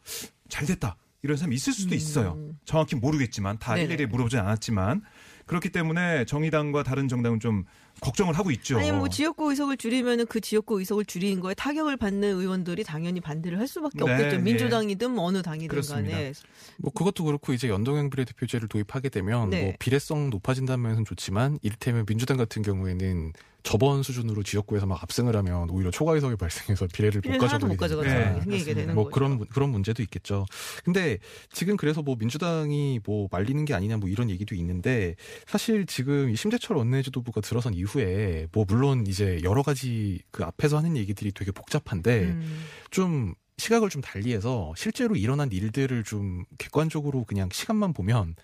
잘 0.50 0.66
됐다. 0.66 0.98
이런 1.24 1.36
사람이 1.36 1.56
있을 1.56 1.74
수도 1.74 1.96
있어요. 1.96 2.38
정확히 2.64 2.96
모르겠지만 2.96 3.58
다 3.60 3.74
음. 3.74 3.76
네네. 3.78 3.86
일일이 3.94 4.06
물어보진 4.06 4.40
않았지만 4.40 5.02
그렇기 5.48 5.70
때문에 5.70 6.26
정의당과 6.26 6.84
다른 6.84 7.08
정당은 7.08 7.40
좀 7.40 7.64
걱정을 8.00 8.38
하고 8.38 8.52
있죠. 8.52 8.78
아니 8.78 8.92
뭐 8.92 9.10
지역구 9.10 9.50
의석을 9.50 9.78
줄이면은 9.78 10.28
그 10.28 10.40
지역구 10.40 10.80
의석을 10.80 11.06
줄이는 11.06 11.42
거에 11.42 11.56
타격을 11.56 11.98
받는 11.98 12.36
의원들이 12.36 12.84
당연히 12.84 13.20
반대를 13.22 13.58
할 13.60 13.68
수밖에 13.68 13.98
네, 13.98 14.12
없겠죠. 14.12 14.38
네. 14.38 14.44
민주당이든 14.44 15.12
뭐 15.12 15.26
어느 15.26 15.42
당이든 15.42 15.68
그렇습니다. 15.70 16.16
간에. 16.16 16.34
뭐 16.78 16.92
그것도 16.94 17.24
그렇고 17.24 17.54
이제 17.54 17.70
연동형 17.70 18.12
비례대표제를 18.12 18.68
도입하게 18.68 19.10
되면 19.10 19.50
네. 19.50 19.64
뭐 19.64 19.74
비례성 19.80 20.30
높아진다는 20.30 20.84
면은 20.84 21.06
좋지만 21.06 21.58
이를테면 21.64 22.06
민주당 22.06 22.38
같은 22.38 22.62
경우에는 22.62 23.34
저번 23.64 24.02
수준으로 24.02 24.44
지역구에서 24.44 24.86
막 24.86 25.02
압승을 25.04 25.36
하면 25.36 25.70
오히려 25.72 25.92
초과 25.92 26.14
의석이 26.14 26.38
발생해서 26.38 26.88
비례를 26.94 27.22
못 27.26 27.38
가져가게 27.76 28.08
네. 28.46 28.64
되는 28.64 28.96
뭐 28.96 29.06
거죠. 29.06 29.14
그런 29.14 29.38
문- 29.40 29.48
그런 29.48 29.70
문제도 29.72 30.02
있겠죠. 30.04 30.46
근데 30.86 31.18
지금 31.52 31.76
그래서 31.76 32.02
뭐 32.02 32.16
민주당이 32.18 33.02
뭐 33.04 33.28
말리는 33.30 33.66
게 33.66 33.74
아니냐 33.74 33.98
뭐 33.98 34.08
이런 34.08 34.30
얘기도 34.30 34.56
있는데 34.56 35.16
사실 35.46 35.86
지금 35.86 36.30
이 36.30 36.36
심재철 36.36 36.76
원내지도부가 36.78 37.42
들어선 37.42 37.74
이후에 37.74 38.48
뭐 38.52 38.66
물론 38.68 39.06
이제 39.08 39.40
여러 39.44 39.64
가지 39.64 40.20
그 40.32 40.44
앞에서 40.44 40.78
하는 40.78 40.98
얘기들이 40.98 41.32
되게 41.32 41.52
복잡한데 41.52 42.20
음. 42.24 42.64
좀 42.92 43.34
시각을 43.58 43.90
좀 43.90 44.02
달리해서 44.02 44.74
실제로 44.78 45.16
일어난 45.16 45.52
일들을 45.52 46.04
좀 46.04 46.46
객관적으로 46.58 47.24
그냥 47.24 47.50
시간만 47.52 47.94
보면 47.94 48.36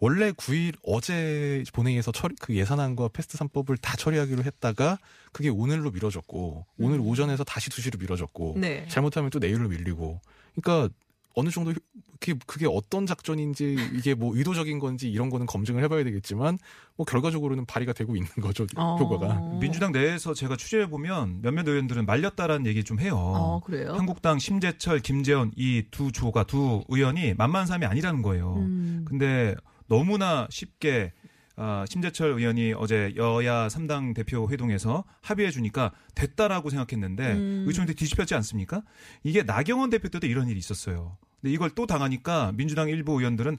원래 0.00 0.32
9일 0.32 0.74
어제 0.82 1.62
본회의에서 1.72 2.12
처리, 2.12 2.34
그 2.40 2.54
예산안과 2.54 3.08
패스트 3.08 3.38
3법을 3.38 3.80
다 3.80 3.96
처리하기로 3.96 4.44
했다가 4.44 4.98
그게 5.32 5.48
오늘로 5.48 5.90
미뤄졌고 5.90 6.66
오늘 6.78 6.98
음. 6.98 7.06
오전에서 7.06 7.44
다시 7.44 7.70
2시로 7.70 7.98
미뤄졌고 8.00 8.56
네. 8.58 8.86
잘못하면 8.88 9.30
또 9.30 9.38
내일로 9.38 9.68
밀리고 9.68 10.20
그러니까 10.54 10.92
어느 11.34 11.50
정도 11.50 11.72
효- 11.72 11.74
그게, 12.20 12.38
그게 12.46 12.66
어떤 12.66 13.04
작전인지 13.06 13.76
이게 13.92 14.14
뭐 14.14 14.34
의도적인 14.36 14.78
건지 14.78 15.10
이런 15.10 15.28
거는 15.28 15.44
검증을 15.46 15.82
해봐야 15.84 16.04
되겠지만 16.04 16.58
뭐 16.96 17.04
결과적으로는 17.04 17.66
발휘가 17.66 17.92
되고 17.92 18.16
있는 18.16 18.30
거죠 18.40 18.66
어. 18.76 18.96
효과가 18.98 19.58
민주당 19.60 19.92
내에서 19.92 20.32
제가 20.32 20.56
취재해 20.56 20.88
보면 20.88 21.42
몇몇 21.42 21.68
의원들은 21.68 22.06
말렸다라는 22.06 22.66
얘기 22.66 22.82
좀 22.82 22.98
해요. 23.00 23.16
어, 23.16 23.60
그래요? 23.60 23.92
한국당 23.94 24.38
심재철, 24.38 25.00
김재원 25.00 25.50
이 25.56 25.82
두 25.90 26.12
조가 26.12 26.44
두 26.44 26.82
의원이 26.88 27.34
만만한 27.34 27.66
사람이 27.66 27.84
아니라는 27.84 28.22
거예요. 28.22 28.54
음. 28.58 29.04
근데 29.06 29.54
너무나 29.86 30.46
쉽게 30.50 31.12
아, 31.56 31.84
심재철 31.88 32.32
의원이 32.32 32.74
어제 32.76 33.12
여야 33.16 33.68
3당 33.68 34.14
대표 34.14 34.48
회동에서 34.50 35.04
합의해 35.20 35.50
주니까 35.50 35.92
됐다라고 36.14 36.70
생각했는데 36.70 37.32
음. 37.32 37.64
의총이 37.66 37.94
뒤집혔지 37.94 38.34
않습니까? 38.34 38.82
이게 39.22 39.42
나경원 39.42 39.90
대표 39.90 40.08
때도 40.08 40.26
이런 40.26 40.48
일이 40.48 40.58
있었어요. 40.58 41.16
근데 41.40 41.52
이걸 41.52 41.70
또 41.70 41.86
당하니까 41.86 42.52
민주당 42.54 42.88
일부 42.88 43.18
의원들은 43.18 43.58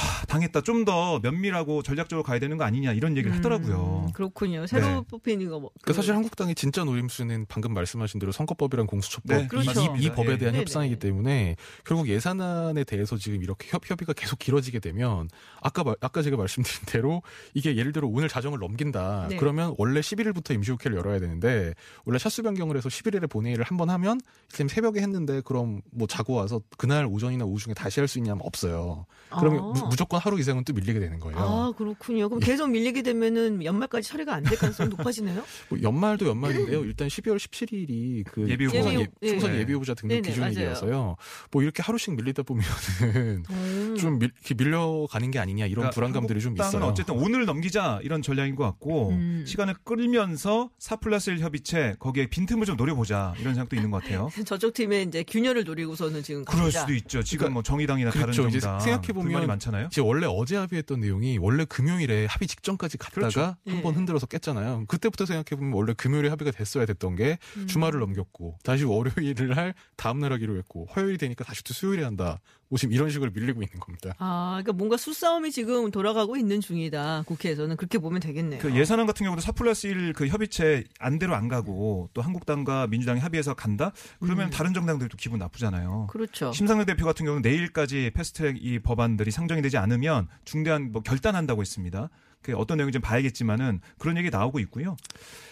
하, 0.00 0.24
당했다. 0.26 0.62
좀 0.62 0.80
더 0.84 1.18
면밀하고 1.20 1.82
전략적으로 1.82 2.22
가야 2.22 2.38
되는 2.38 2.56
거 2.56 2.64
아니냐 2.64 2.92
이런 2.94 3.14
얘기를 3.16 3.36
하더라고요. 3.36 4.04
음, 4.06 4.12
그렇군요. 4.12 4.66
새로 4.66 4.86
네. 4.86 5.00
뽑힌 5.10 5.40
이거 5.42 5.60
뭐. 5.60 5.70
그 5.82 5.92
사실 5.92 6.14
한국당의 6.14 6.54
진짜 6.54 6.84
노림수는 6.84 7.44
방금 7.48 7.74
말씀하신 7.74 8.18
대로 8.18 8.32
선거법이랑 8.32 8.86
공수처법 8.86 9.36
네, 9.36 9.42
이, 9.44 9.48
그렇죠. 9.48 9.94
이, 9.98 10.04
이 10.04 10.10
법에 10.10 10.38
대한 10.38 10.52
네네. 10.52 10.60
협상이기 10.60 10.96
때문에 10.98 11.56
결국 11.84 12.08
예산안에 12.08 12.84
대해서 12.84 13.18
지금 13.18 13.42
이렇게 13.42 13.68
협, 13.70 13.82
협의가 13.88 14.14
계속 14.14 14.38
길어지게 14.38 14.78
되면 14.78 15.28
아까 15.60 15.84
말- 15.84 15.96
아까 16.00 16.22
제가 16.22 16.36
말씀드린 16.38 16.80
대로 16.86 17.22
이게 17.52 17.76
예를 17.76 17.92
들어 17.92 18.08
오늘 18.08 18.28
자정을 18.28 18.58
넘긴다 18.58 19.26
네. 19.28 19.36
그러면 19.36 19.74
원래 19.76 20.00
11일부터 20.00 20.54
임시국회를 20.54 20.96
열어야 20.96 21.20
되는데 21.20 21.74
원래 22.06 22.18
차수 22.18 22.42
변경을 22.42 22.76
해서 22.78 22.88
11일에 22.88 23.28
본회의를 23.28 23.64
한 23.64 23.76
번 23.76 23.90
하면 23.90 24.20
지금 24.48 24.68
새벽에 24.68 25.00
했는데 25.02 25.40
그럼 25.42 25.82
뭐 25.92 26.06
자고 26.06 26.34
와서 26.34 26.60
그날 26.78 27.04
오전이나 27.06 27.44
오후 27.44 27.58
중에 27.58 27.74
다시 27.74 28.00
할 28.00 28.08
수 28.08 28.18
있냐면 28.18 28.40
없어요. 28.44 29.04
그러면 29.28 29.72
아. 29.76 29.89
무, 29.90 30.00
무조건 30.00 30.20
하루 30.20 30.38
이상은 30.38 30.64
또 30.64 30.72
밀리게 30.72 30.98
되는 31.00 31.18
거예요. 31.20 31.38
아, 31.38 31.72
그렇군요. 31.76 32.28
그럼 32.28 32.40
계속 32.40 32.68
밀리게 32.70 33.02
되면은 33.02 33.64
연말까지 33.64 34.08
처리가 34.08 34.34
안 34.34 34.44
될 34.44 34.58
가능성이 34.58 34.88
높아지네요? 34.90 35.44
뭐 35.68 35.78
연말도 35.82 36.26
연말인데요. 36.26 36.84
일단 36.84 37.08
12월 37.08 37.36
17일이 37.36 38.24
그 38.30 38.48
예비 38.48 38.64
후보. 38.66 38.78
총선, 38.80 39.06
예, 39.22 39.28
총선 39.28 39.52
네. 39.52 39.58
예비 39.60 39.72
후보자 39.74 39.94
등록 39.94 40.22
기준일이어서요. 40.22 41.16
뭐 41.52 41.62
이렇게 41.62 41.82
하루씩 41.82 42.14
밀리다 42.16 42.42
보면은 42.42 43.44
음. 43.50 43.96
좀 43.98 44.18
밀, 44.18 44.30
이렇게 44.44 44.54
밀려가는 44.54 45.30
게 45.30 45.38
아니냐 45.38 45.66
이런 45.66 45.74
그러니까 45.82 45.94
불안감들이 45.94 46.40
좀 46.40 46.54
있어요. 46.56 46.84
어쨌든 46.84 47.14
오늘 47.16 47.44
넘기자 47.44 48.00
이런 48.02 48.22
전략인 48.22 48.56
것 48.56 48.64
같고 48.64 49.10
음. 49.10 49.44
시간을 49.46 49.74
끌면서 49.84 50.70
4 50.78 50.96
플러스 50.96 51.30
1 51.30 51.38
협의체 51.40 51.96
거기에 51.98 52.26
빈틈을 52.26 52.66
좀 52.66 52.76
노려보자 52.76 53.34
이런 53.38 53.54
생각도 53.54 53.76
있는 53.76 53.90
것 53.90 54.02
같아요. 54.02 54.28
저쪽 54.44 54.74
팀의 54.74 55.04
이제 55.06 55.22
균열을 55.22 55.64
노리고서는 55.64 56.22
지금 56.22 56.44
그럴 56.44 56.60
갑니다. 56.62 56.80
수도 56.80 56.94
있죠. 56.94 57.22
지금 57.22 57.38
그러니까 57.40 57.54
뭐 57.54 57.62
정의당이나 57.62 58.10
그렇죠. 58.10 58.42
다른 58.42 58.50
정당 58.50 58.80
생각해 58.80 59.08
보면 59.12 59.32
많잖아요. 59.70 59.86
이제 59.86 60.00
원래 60.00 60.26
어제 60.28 60.56
합의했던 60.56 61.00
내용이 61.00 61.38
원래 61.38 61.64
금요일에 61.64 62.26
합의 62.26 62.48
직전까지 62.48 62.98
갔다가 62.98 63.28
그렇죠. 63.28 63.56
한번 63.66 63.92
예. 63.92 63.96
흔들어서 63.96 64.26
깼잖아요. 64.26 64.84
그때부터 64.88 65.26
생각해 65.26 65.58
보면 65.58 65.72
원래 65.72 65.94
금요일에 65.94 66.28
합의가 66.28 66.50
됐어야 66.50 66.86
됐던 66.86 67.16
게 67.16 67.38
음. 67.56 67.66
주말을 67.66 68.00
넘겼고 68.00 68.58
다시 68.62 68.84
월요일을 68.84 69.56
할 69.56 69.74
다음 69.96 70.20
날 70.20 70.32
하기로 70.32 70.56
했고 70.58 70.86
화요일이 70.90 71.18
되니까 71.18 71.44
다시 71.44 71.64
또 71.64 71.72
수요일에 71.72 72.04
한다. 72.04 72.40
뭐 72.70 72.78
지금 72.78 72.94
이런 72.94 73.10
식으로 73.10 73.32
밀리고 73.34 73.62
있는 73.62 73.80
겁니다. 73.80 74.14
아, 74.18 74.50
그러니까 74.62 74.72
뭔가 74.72 74.96
수싸움이 74.96 75.50
지금 75.50 75.90
돌아가고 75.90 76.36
있는 76.36 76.60
중이다. 76.60 77.24
국회에서는 77.26 77.76
그렇게 77.76 77.98
보면 77.98 78.20
되겠네요. 78.20 78.60
그 78.62 78.74
예산안 78.76 79.06
같은 79.06 79.24
경우도 79.24 79.42
4 79.42 79.52
플러스 79.52 79.88
1 79.88 80.12
그 80.14 80.28
협의체 80.28 80.84
안대로 80.98 81.34
안 81.34 81.48
가고 81.48 82.08
또 82.14 82.22
한국당과 82.22 82.86
민주당이 82.86 83.20
합의해서 83.20 83.54
간다? 83.54 83.92
그러면 84.20 84.46
음. 84.46 84.50
다른 84.50 84.72
정당들도 84.72 85.16
기분 85.16 85.40
나쁘잖아요. 85.40 86.06
그렇죠. 86.10 86.52
심상정 86.52 86.86
대표 86.86 87.04
같은 87.04 87.26
경우는 87.26 87.42
내일까지 87.42 88.12
패스트트랙 88.14 88.64
이 88.64 88.78
법안들이 88.78 89.32
상정이 89.32 89.62
되지 89.62 89.76
않으면 89.76 90.28
중대한 90.44 90.92
뭐 90.92 91.02
결단한다고 91.02 91.60
했습니다. 91.60 92.08
그 92.42 92.54
어떤 92.56 92.78
내용인지 92.78 92.94
좀 92.96 93.02
봐야겠지만은 93.02 93.80
그런 93.98 94.16
얘기 94.16 94.30
나오고 94.30 94.58
있고요. 94.60 94.96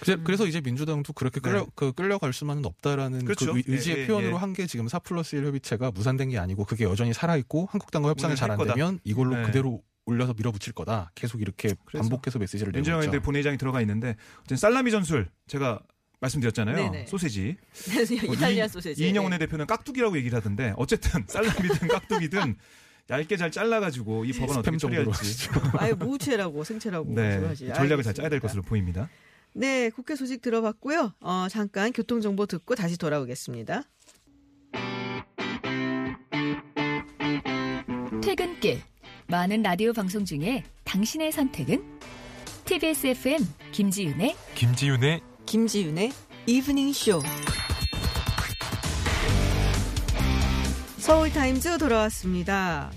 그래- 0.01 0.17
그래서 0.25 0.47
이제 0.47 0.61
민주당도 0.61 1.13
그렇게 1.13 1.39
끌려, 1.41 1.61
네. 1.61 1.67
그 1.75 1.93
끌려갈 1.93 2.33
수만은 2.33 2.65
없다라는 2.65 3.25
그렇죠. 3.25 3.53
그 3.53 3.59
의- 3.59 3.65
의지의 3.67 3.97
예, 3.99 4.03
예, 4.03 4.07
표현으로 4.07 4.37
예. 4.37 4.39
한게 4.39 4.67
지금 4.67 4.89
4 4.89 4.99
플러스 5.01 5.37
1 5.37 5.45
협의체가 5.45 5.91
무산된 5.91 6.31
게 6.31 6.39
아니고 6.39 6.65
그게 6.65 6.85
여전히 6.85 7.13
살아있고 7.13 7.69
한국당과 7.71 8.09
협상이 8.11 8.31
오늘 8.33 8.37
잘할안 8.37 8.59
거다. 8.59 8.75
되면 8.75 8.99
이걸로 9.05 9.37
네. 9.37 9.43
그대로 9.43 9.83
올려서 10.07 10.33
밀어붙일 10.35 10.73
거다. 10.73 11.11
계속 11.15 11.43
이렇게 11.43 11.75
반복해서 11.93 12.39
메시지를 12.39 12.73
내고 12.73 12.79
민주당 12.79 12.99
있죠. 13.01 13.03
의원들 13.03 13.21
본회의장이 13.21 13.59
들어가 13.59 13.83
있는데 13.83 14.17
어쨌든 14.39 14.57
살라미 14.57 14.91
전술 14.91 15.29
제가 15.47 15.81
말씀드렸잖아요. 16.21 16.77
네네. 16.77 17.07
소세지. 17.07 17.57
뭐 18.25 18.35
이탈리아 18.35 18.65
이- 18.65 18.69
소세지. 18.69 19.05
이인영 19.05 19.25
원내대표는 19.25 19.67
깍두기라고 19.67 20.17
얘기를 20.17 20.37
하던데 20.39 20.73
어쨌든 20.79 21.23
살라미든 21.29 21.89
깍두기든 21.89 22.57
얇게 23.11 23.37
잘 23.37 23.51
잘라가지고 23.51 24.25
이 24.27 24.33
법안 24.33 24.59
어떻게 24.59 24.77
처리할지 24.77 25.49
아예 25.79 25.93
무채라고 25.95 26.63
생채라고 26.63 27.15
네. 27.15 27.55
전략을 27.55 28.05
잘 28.05 28.15
짜야 28.15 28.29
될 28.29 28.37
알겠습니다. 28.37 28.41
것으로 28.41 28.63
보입니다. 28.63 29.09
네, 29.55 29.89
국회 29.91 30.15
소식 30.15 30.43
들어봤고요. 30.43 31.15
어, 31.21 31.47
잠깐 31.51 31.93
교통 31.93 32.21
정보 32.21 32.45
듣고 32.47 32.75
다시 32.75 32.99
돌아오겠습니다. 32.99 33.83
퇴근길 38.23 38.83
많은 39.29 39.63
라디오 39.63 39.93
방송 39.93 40.25
중에 40.25 40.65
당신의 40.85 41.33
선택은 41.33 41.83
TBS 42.67 43.07
FM 43.09 43.41
김지윤의 43.73 44.37
김지윤의 44.55 45.21
김지윤의 45.47 46.13
이브닝 46.47 46.93
쇼. 46.93 47.21
서울 51.09 51.33
타임즈 51.33 51.79
돌아왔습니다. 51.79 52.91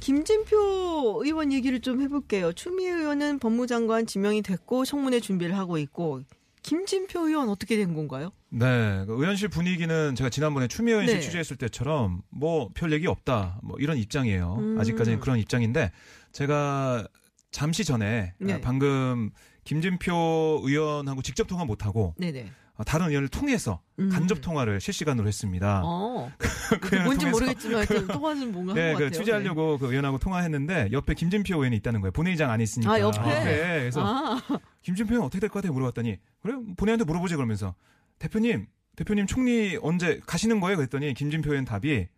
김진표 0.00 1.22
의원 1.24 1.50
얘기를 1.50 1.80
좀 1.80 2.02
해볼게요. 2.02 2.52
추미애 2.52 2.90
의원은 2.90 3.38
법무장관 3.38 4.04
지명이 4.04 4.42
됐고 4.42 4.84
청문회 4.84 5.20
준비를 5.20 5.56
하고 5.56 5.78
있고 5.78 6.20
김진표 6.60 7.26
의원 7.26 7.48
어떻게 7.48 7.78
된 7.78 7.94
건가요? 7.94 8.32
네, 8.50 9.04
그 9.06 9.14
의원실 9.14 9.48
분위기는 9.48 10.14
제가 10.14 10.28
지난번에 10.28 10.68
추미애 10.68 10.92
의원실 10.92 11.16
네. 11.16 11.22
취재했을 11.22 11.56
때처럼 11.56 12.20
뭐 12.28 12.68
별 12.74 12.92
얘기 12.92 13.06
없다, 13.06 13.60
뭐 13.62 13.78
이런 13.78 13.96
입장이에요. 13.96 14.56
음. 14.58 14.78
아직까지는 14.78 15.20
그런 15.20 15.38
입장인데 15.38 15.90
제가 16.32 17.08
잠시 17.50 17.82
전에 17.86 18.34
네. 18.40 18.52
아, 18.52 18.60
방금 18.60 19.30
김진표 19.64 20.60
의원하고 20.64 21.22
직접 21.22 21.46
통화 21.46 21.64
못 21.64 21.86
하고 21.86 22.14
네네. 22.18 22.52
다른 22.82 23.08
의원을 23.10 23.28
통해서 23.28 23.80
음. 24.00 24.08
간접 24.08 24.40
통화를 24.40 24.80
실시간으로 24.80 25.28
했습니다. 25.28 25.82
어, 25.84 26.32
그 26.80 26.96
의원을 26.96 27.04
뭔지 27.04 27.26
모르겠지만 27.26 27.76
하여튼 27.76 28.06
통화는 28.08 28.52
뭔가 28.52 28.74
네, 28.74 28.88
그 28.94 29.04
같아요. 29.04 29.10
취재하려고 29.10 29.78
그 29.78 29.86
의원하고 29.90 30.18
통화했는데 30.18 30.88
옆에 30.90 31.14
김진표 31.14 31.54
의원이 31.54 31.76
있다는 31.76 32.00
거예요. 32.00 32.10
본회의장 32.12 32.50
안에 32.50 32.64
있으니까. 32.64 32.92
아, 32.92 33.00
옆에? 33.00 33.20
그래서 33.80 34.02
아, 34.04 34.42
김진표 34.82 35.12
의원 35.14 35.26
어떻게 35.26 35.38
될 35.40 35.48
것 35.50 35.60
같아요? 35.60 35.72
물어봤더니 35.72 36.18
그래 36.42 36.54
본회의한테 36.76 37.04
물어보지 37.04 37.36
그러면서 37.36 37.74
대표님 38.18 38.66
대표님 38.96 39.26
총리 39.26 39.78
언제 39.80 40.20
가시는 40.26 40.58
거예요? 40.60 40.76
그랬더니 40.76 41.14
김진표 41.14 41.50
의원 41.50 41.64
답이 41.64 42.08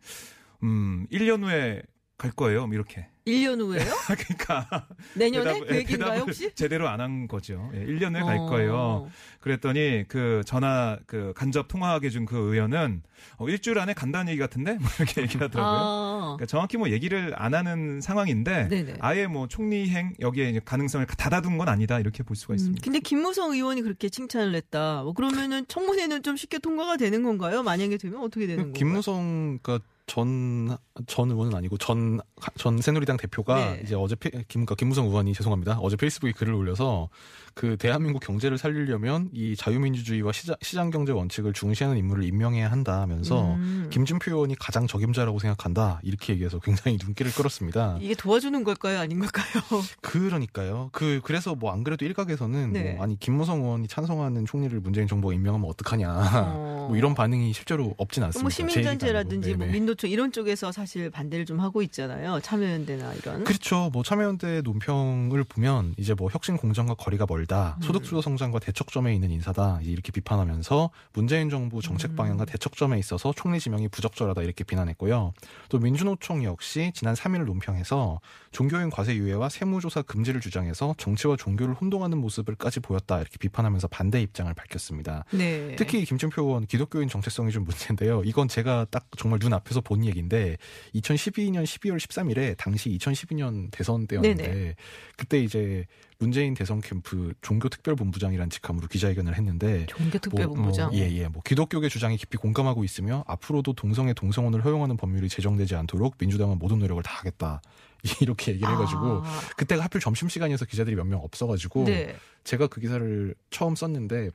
음 0.62 1.06
1년 1.12 1.42
후에 1.44 1.82
갈 2.16 2.30
거예요. 2.30 2.66
뭐 2.66 2.74
이렇게. 2.74 3.08
1년 3.26 3.60
후에요? 3.60 3.80
그러니까 4.06 4.86
내년에 5.14 5.52
대답을- 5.60 5.66
그 5.66 5.74
예, 5.74 5.78
얘기인가요 5.80 6.20
혹시? 6.20 6.54
제대로 6.54 6.88
안 6.88 7.00
한 7.00 7.28
거죠. 7.28 7.70
예, 7.74 7.84
1년 7.84 8.14
후에 8.14 8.22
갈 8.22 8.38
어. 8.38 8.46
거예요. 8.46 9.10
그랬더니 9.40 10.04
그 10.08 10.42
전화 10.46 10.98
그 11.06 11.32
간접 11.36 11.68
통화하게 11.68 12.08
준 12.10 12.24
그 12.26 12.36
의원은 12.54 13.02
어, 13.38 13.48
일주일 13.48 13.78
안에 13.78 13.92
간다는 13.94 14.30
얘기 14.30 14.38
같은데 14.40 14.74
뭐 14.80 14.88
이렇게 14.98 15.22
얘기하더라고요. 15.22 15.78
아, 15.80 16.20
그러니까 16.36 16.46
정확히 16.46 16.76
뭐 16.76 16.90
얘기를 16.90 17.32
안 17.36 17.54
하는 17.54 18.00
상황인데 18.00 18.68
네네. 18.68 18.94
아예 19.00 19.26
뭐 19.26 19.46
총리행 19.48 20.14
여기에 20.20 20.50
이제 20.50 20.60
가능성을 20.64 21.06
닫아둔 21.06 21.58
건 21.58 21.68
아니다 21.68 21.98
이렇게 22.00 22.22
볼 22.22 22.36
수가 22.36 22.54
음, 22.54 22.56
있습니다. 22.56 22.84
근데 22.84 23.00
김무성 23.00 23.52
의원이 23.52 23.82
그렇게 23.82 24.08
칭찬을 24.08 24.54
했다. 24.54 25.02
뭐 25.02 25.12
그러면은 25.12 25.64
청문회는 25.68 26.22
좀 26.22 26.36
쉽게 26.36 26.58
통과가 26.58 26.96
되는 26.96 27.22
건가요? 27.22 27.62
만약에 27.62 27.96
되면 27.98 28.20
어떻게 28.20 28.46
되는 28.46 28.64
건가요? 28.64 28.78
김무성 28.78 29.58
그러니까 29.62 29.84
전, 30.06 30.76
전 31.06 31.30
의원은 31.30 31.54
아니고 31.56 31.78
전, 31.78 32.20
전 32.56 32.80
새누리당 32.80 33.16
대표가 33.16 33.72
네. 33.74 33.80
이제 33.84 33.94
어제 33.96 34.14
페- 34.14 34.30
김, 34.48 34.64
김무성 34.64 35.06
의원이 35.06 35.34
죄송합니다. 35.34 35.78
어제 35.80 35.96
페이스북에 35.96 36.32
글을 36.32 36.54
올려서 36.54 37.08
그 37.56 37.78
대한민국 37.78 38.20
경제를 38.20 38.58
살리려면 38.58 39.30
이 39.32 39.56
자유민주주의와 39.56 40.30
시장, 40.32 40.56
시장 40.60 40.90
경제 40.90 41.10
원칙을 41.12 41.54
중시하는 41.54 41.96
인물을 41.96 42.22
임명해야 42.24 42.70
한다 42.70 43.00
하면서 43.00 43.54
음. 43.54 43.88
김진표 43.90 44.30
의원이 44.30 44.56
가장 44.58 44.86
적임자라고 44.86 45.38
생각한다. 45.38 45.98
이렇게 46.02 46.34
얘기해서 46.34 46.58
굉장히 46.58 46.98
눈길을 47.02 47.32
끌었습니다. 47.32 47.96
이게 48.02 48.14
도와주는 48.14 48.62
걸까요? 48.62 48.98
아닌 49.00 49.20
걸까요? 49.20 49.62
그러니까요. 50.02 50.90
그, 50.92 51.20
그래서 51.24 51.54
뭐 51.54 51.72
안 51.72 51.82
그래도 51.82 52.04
일각에서는 52.04 52.72
네. 52.72 52.92
뭐 52.92 53.02
아니, 53.04 53.18
김무성 53.18 53.62
의원이 53.62 53.88
찬성하는 53.88 54.44
총리를 54.44 54.78
문재인 54.80 55.08
정부가 55.08 55.32
임명하면 55.32 55.66
어떡하냐. 55.70 56.52
어. 56.54 56.86
뭐 56.88 56.96
이런 56.96 57.14
반응이 57.14 57.52
실제로 57.54 57.94
없진 57.96 58.22
않습니다. 58.22 58.42
뭐제 58.44 58.62
얘기가 58.64 58.72
시민단체라든지. 58.82 59.50
뭐 59.54 59.58
네네. 59.60 59.72
민주노총 59.72 60.10
이런 60.10 60.30
쪽에서 60.30 60.72
사실 60.72 61.10
반대를 61.10 61.46
좀 61.46 61.58
하고 61.60 61.80
있잖아요. 61.82 62.38
참여연대나 62.40 63.14
이런. 63.14 63.44
그렇죠. 63.44 63.88
뭐 63.94 64.02
참여연대 64.02 64.60
논평을 64.62 65.42
보면 65.44 65.94
이제 65.96 66.12
뭐 66.14 66.28
혁신 66.30 66.58
공정과 66.58 66.94
거리가 66.94 67.24
멀 67.26 67.45
다, 67.46 67.76
음. 67.78 67.82
소득주도 67.82 68.20
성장과 68.20 68.58
대척점에 68.58 69.14
있는 69.14 69.30
인사다 69.30 69.80
이렇게 69.82 70.12
비판하면서 70.12 70.90
문재인 71.12 71.50
정부 71.50 71.80
정책 71.80 72.12
음. 72.12 72.16
방향과 72.16 72.44
대척점에 72.44 72.98
있어서 72.98 73.32
총리 73.34 73.60
지명이 73.60 73.88
부적절하다 73.88 74.42
이렇게 74.42 74.64
비난했고요. 74.64 75.32
또 75.68 75.78
민주노총 75.78 76.44
역시 76.44 76.92
지난 76.94 77.14
3일 77.14 77.44
논평에서 77.44 78.20
종교인 78.52 78.90
과세 78.90 79.14
유예와 79.14 79.48
세무조사 79.48 80.02
금지를 80.02 80.40
주장해서 80.40 80.94
정치와 80.98 81.36
종교를 81.36 81.74
혼동하는 81.74 82.18
모습을까지 82.18 82.80
보였다 82.80 83.20
이렇게 83.20 83.38
비판하면서 83.38 83.88
반대 83.88 84.20
입장을 84.22 84.52
밝혔습니다. 84.54 85.24
네. 85.32 85.76
특히 85.76 86.04
김준표 86.04 86.42
의원 86.42 86.66
기독교인 86.66 87.08
정체성이 87.08 87.52
좀 87.52 87.64
문제인데요. 87.64 88.22
이건 88.24 88.48
제가 88.48 88.86
딱 88.90 89.06
정말 89.16 89.38
눈 89.38 89.52
앞에서 89.52 89.80
본 89.80 90.04
얘기인데 90.04 90.56
2012년 90.94 91.64
12월 91.64 91.98
13일에 91.98 92.56
당시 92.56 92.90
2012년 92.90 93.70
대선 93.70 94.06
때였는데 94.06 94.42
네네. 94.42 94.74
그때 95.16 95.42
이제 95.42 95.86
문재인 96.18 96.54
대선 96.54 96.80
캠프 96.80 97.34
종교특별본부장이라는 97.42 98.48
직함으로 98.50 98.88
기자회견을 98.88 99.34
했는데 99.36 99.86
종교특별본부장. 99.86 100.90
뭐, 100.90 100.98
예, 100.98 101.10
예. 101.12 101.28
뭐 101.28 101.42
기독교계 101.44 101.88
주장에 101.88 102.16
깊이 102.16 102.38
공감하고 102.38 102.84
있으며 102.84 103.22
앞으로도 103.26 103.74
동성애 103.74 104.14
동성혼을 104.14 104.64
허용하는 104.64 104.96
법률이 104.96 105.28
제정되지 105.28 105.74
않도록 105.76 106.16
민주당은 106.18 106.58
모든 106.58 106.78
노력을 106.78 107.02
다 107.02 107.12
하겠다. 107.18 107.60
이렇게 108.20 108.52
얘기를 108.52 108.72
해가지고 108.72 109.22
아, 109.24 109.40
그때가 109.56 109.82
하필 109.84 110.00
점심 110.00 110.28
시간이어서 110.28 110.64
기자들이 110.64 110.94
몇 110.96 111.06
명 111.06 111.20
없어가지고 111.20 111.84
네. 111.84 112.16
제가 112.44 112.66
그 112.68 112.80
기사를 112.80 113.34
처음 113.50 113.74
썼는데 113.74 114.30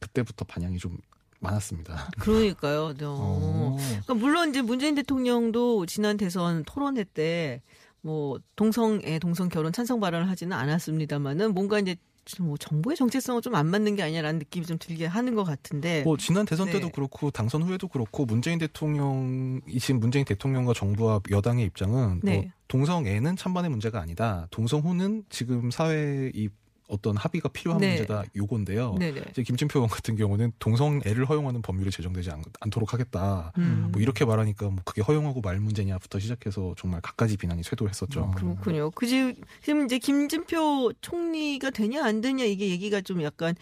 그때부터 0.00 0.44
반향이 0.44 0.78
좀 0.78 0.98
많았습니다. 1.40 2.10
그러니까요. 2.18 2.94
네. 2.94 3.04
어. 3.06 3.76
그러니까 3.78 4.14
물론 4.14 4.50
이제 4.50 4.62
문재인 4.62 4.94
대통령도 4.94 5.86
지난 5.86 6.16
대선 6.16 6.64
토론회 6.64 7.04
때 7.04 7.62
뭐 8.06 8.38
동성애 8.54 9.18
동성 9.18 9.48
결혼 9.48 9.72
찬성 9.72 9.98
발언을 9.98 10.28
하지는 10.30 10.56
않았습니다만은 10.56 11.54
뭔가 11.54 11.80
이제 11.80 11.96
뭐 12.40 12.56
정부의 12.56 12.96
정체성은 12.96 13.42
좀 13.42 13.54
안 13.56 13.66
맞는 13.66 13.96
게 13.96 14.02
아니냐라는 14.02 14.38
느낌이 14.38 14.64
좀 14.64 14.78
들게 14.78 15.06
하는 15.06 15.34
것 15.34 15.42
같은데. 15.42 16.02
뭐 16.02 16.16
지난 16.16 16.46
대선 16.46 16.66
때도 16.66 16.86
네. 16.86 16.92
그렇고 16.92 17.30
당선 17.32 17.62
후에도 17.62 17.88
그렇고 17.88 18.24
문재인 18.24 18.58
대통령이 18.58 19.60
지금 19.80 19.98
문재인 20.00 20.24
대통령과 20.24 20.72
정부와 20.74 21.20
여당의 21.30 21.64
입장은 21.66 22.08
뭐 22.08 22.20
네. 22.22 22.52
동성애는 22.68 23.36
찬반의 23.36 23.70
문제가 23.70 24.00
아니다. 24.00 24.46
동성혼은 24.50 25.24
지금 25.28 25.70
사회의 25.70 26.32
이 26.34 26.48
어떤 26.88 27.16
합의가 27.16 27.48
필요한 27.48 27.80
네. 27.80 27.88
문제다. 27.88 28.24
요건데요. 28.36 28.94
네네. 28.98 29.22
이제 29.30 29.42
김진표 29.42 29.80
의원 29.80 29.90
같은 29.90 30.16
경우는 30.16 30.52
동성애를 30.58 31.24
허용하는 31.28 31.62
법률이 31.62 31.90
제정되지 31.90 32.30
않, 32.30 32.42
않도록 32.60 32.92
하겠다. 32.92 33.52
음. 33.58 33.88
뭐 33.92 34.00
이렇게 34.00 34.24
말하니까 34.24 34.66
뭐 34.66 34.76
그게 34.84 35.02
허용하고 35.02 35.40
말 35.40 35.58
문제냐부터 35.58 36.18
시작해서 36.18 36.74
정말 36.78 37.00
갖가지 37.00 37.36
비난이 37.36 37.62
쇄도했었죠. 37.64 38.30
그렇군요. 38.36 38.90
그지 38.92 39.34
지금 39.62 39.84
이제 39.84 39.98
김진표 39.98 40.92
총리가 41.00 41.70
되냐 41.70 42.04
안 42.04 42.20
되냐 42.20 42.44
이게 42.44 42.68
얘기가 42.70 43.00
좀 43.00 43.22
약간 43.22 43.54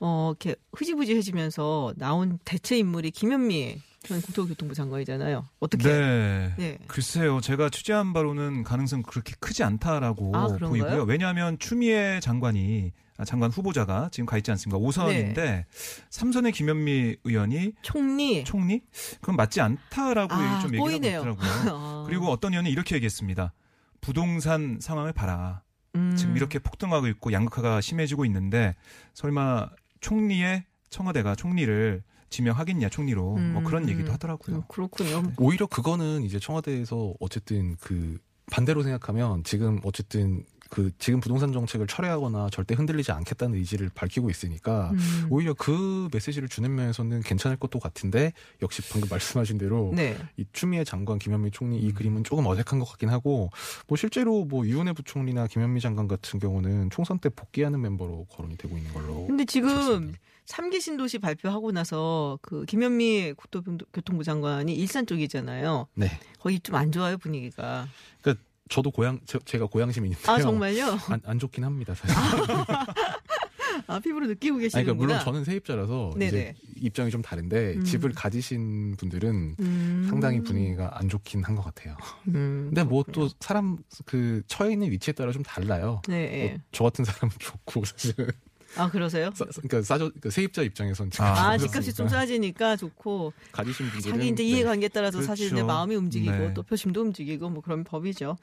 어 0.00 0.32
이렇게 0.32 0.56
흐지부지해지면서 0.72 1.94
나온 1.96 2.38
대체 2.44 2.76
인물이 2.76 3.12
김현미 3.12 3.76
전 3.76 3.91
국토교통부 4.08 4.74
장관이잖아요. 4.74 5.46
어떻게? 5.60 5.88
네. 5.88 6.54
네. 6.56 6.78
글쎄요, 6.86 7.40
제가 7.40 7.70
취재한 7.70 8.12
바로는 8.12 8.64
가능성 8.64 9.02
그렇게 9.02 9.34
크지 9.38 9.62
않다라고 9.62 10.36
아? 10.36 10.48
보이고요. 10.48 11.04
왜냐하면 11.04 11.58
추미애 11.58 12.20
장관이 12.20 12.92
아, 13.18 13.24
장관 13.24 13.50
후보자가 13.50 14.08
지금 14.10 14.26
가 14.26 14.36
있지 14.36 14.50
않습니까? 14.50 14.78
5선인데 14.78 15.34
네. 15.34 15.66
삼선의 16.10 16.52
김현미 16.52 17.16
의원이 17.24 17.72
총리. 17.82 18.42
총리? 18.44 18.82
그건 19.20 19.36
맞지 19.36 19.60
않다라고 19.60 20.34
아, 20.34 20.60
좀 20.60 20.74
얘기를 20.74 20.80
꼬이네요. 20.80 21.20
하고 21.20 21.30
있더라고요. 21.32 21.70
아. 21.76 22.04
그리고 22.06 22.28
어떤 22.30 22.52
의원이 22.52 22.70
이렇게 22.70 22.96
얘기했습니다. 22.96 23.52
부동산 24.00 24.78
상황을 24.80 25.12
봐라. 25.12 25.62
음. 25.94 26.16
지금 26.16 26.36
이렇게 26.36 26.58
폭등하고 26.58 27.06
있고 27.08 27.32
양극화가 27.32 27.80
심해지고 27.80 28.24
있는데 28.24 28.74
설마 29.14 29.68
총리의 30.00 30.64
청와대가 30.90 31.34
총리를 31.34 32.02
지명하겠냐 32.32 32.88
총리로 32.88 33.22
뭐 33.22 33.36
음. 33.60 33.64
그런 33.64 33.88
얘기도 33.88 34.10
하더라고요. 34.12 34.56
음, 34.56 34.62
그렇군요. 34.66 35.22
오히려 35.38 35.66
그거는 35.66 36.22
이제 36.22 36.40
청와대에서 36.40 37.14
어쨌든 37.20 37.76
그 37.76 38.18
반대로 38.50 38.82
생각하면 38.82 39.44
지금 39.44 39.78
어쨌든 39.84 40.44
그 40.72 40.90
지금 40.96 41.20
부동산 41.20 41.52
정책을 41.52 41.86
철회하거나 41.86 42.48
절대 42.50 42.74
흔들리지 42.74 43.12
않겠다는 43.12 43.58
의지를 43.58 43.90
밝히고 43.94 44.30
있으니까 44.30 44.90
음. 44.92 45.26
오히려 45.28 45.52
그 45.52 46.08
메시지를 46.10 46.48
주는 46.48 46.74
면에서는 46.74 47.20
괜찮을 47.20 47.58
것도 47.58 47.78
같은데 47.78 48.32
역시 48.62 48.80
방금 48.90 49.06
말씀하신 49.10 49.58
대로 49.58 49.92
네. 49.94 50.16
이 50.38 50.46
추미애 50.54 50.82
장관 50.82 51.18
김현미 51.18 51.50
총리 51.50 51.78
이 51.78 51.88
음. 51.90 51.94
그림은 51.94 52.24
조금 52.24 52.46
어색한 52.46 52.78
것 52.78 52.86
같긴 52.86 53.10
하고 53.10 53.50
뭐 53.86 53.98
실제로 53.98 54.46
뭐 54.46 54.66
유은혜 54.66 54.94
부총리나 54.94 55.46
김현미 55.46 55.78
장관 55.82 56.08
같은 56.08 56.38
경우는 56.40 56.88
총선 56.88 57.18
때 57.18 57.28
복귀하는 57.28 57.78
멤버로 57.82 58.24
거론이 58.30 58.56
되고 58.56 58.74
있는 58.74 58.90
걸로 58.94 59.26
근데 59.26 59.44
지금. 59.44 60.14
삼기 60.44 60.80
신도시 60.80 61.20
발표하고 61.20 61.70
나서 61.70 62.36
그 62.42 62.64
김현미 62.64 63.34
국토교통부 63.36 64.24
장관이 64.24 64.74
일산 64.74 65.06
쪽이잖아요. 65.06 65.86
네 65.94 66.08
거기 66.40 66.58
좀 66.58 66.74
안 66.74 66.90
좋아요 66.90 67.16
분위기가. 67.16 67.86
그러니까 68.20 68.42
저도 68.72 68.90
고향 68.90 69.20
제, 69.26 69.38
제가 69.44 69.66
고향 69.66 69.92
시민인데요 69.92 70.32
아 70.34 70.40
정말요? 70.40 70.98
안, 71.10 71.20
안 71.24 71.38
좋긴 71.38 71.62
합니다 71.64 71.94
사실 71.94 72.16
아 73.86 73.98
피부로 73.98 74.26
느끼고 74.26 74.58
계시는구나. 74.58 74.94
그러니까 74.94 74.94
물론 74.94 75.20
저는 75.24 75.44
세입자라서 75.44 76.12
네네. 76.16 76.26
이제 76.28 76.54
입장이 76.76 77.10
좀 77.10 77.20
다른데 77.22 77.74
음. 77.76 77.84
집을 77.84 78.12
가지신 78.12 78.96
분들은 78.96 79.56
음. 79.58 80.06
상당히 80.08 80.40
분위기가 80.42 80.98
안 80.98 81.08
좋긴 81.08 81.42
한 81.42 81.56
것 81.56 81.62
같아요. 81.64 81.96
음. 82.28 82.66
근데 82.68 82.84
뭐 82.84 83.02
또 83.12 83.28
사람 83.40 83.78
그 84.06 84.42
처해 84.46 84.72
있는 84.72 84.90
위치에 84.90 85.12
따라 85.14 85.32
좀 85.32 85.42
달라요. 85.42 86.00
네. 86.08 86.48
뭐 86.50 86.58
저 86.70 86.84
같은 86.84 87.04
사람은 87.04 87.34
좋고 87.40 87.84
사실은 87.84 88.28
아 88.76 88.90
그러세요? 88.90 89.30
싸, 89.34 89.44
그러니까 89.44 89.82
싸져 89.82 90.04
그러니까 90.08 90.30
세입자 90.30 90.62
입장에선 90.62 91.10
아, 91.18 91.50
아 91.50 91.58
집값이 91.58 91.92
좀 91.94 92.08
싸지니까 92.08 92.76
좋고 92.76 93.32
가지신 93.52 93.90
분들은 93.90 94.12
자기 94.12 94.28
이제 94.28 94.42
네. 94.42 94.48
이해관계에 94.48 94.88
따라서 94.88 95.22
사실 95.22 95.48
그렇죠. 95.48 95.56
이제 95.56 95.62
마음이 95.66 95.94
움직이고 95.94 96.32
네. 96.32 96.54
또 96.54 96.62
표심도 96.62 97.00
움직이고 97.02 97.50
뭐 97.50 97.62
그런 97.62 97.84
법이죠. 97.84 98.36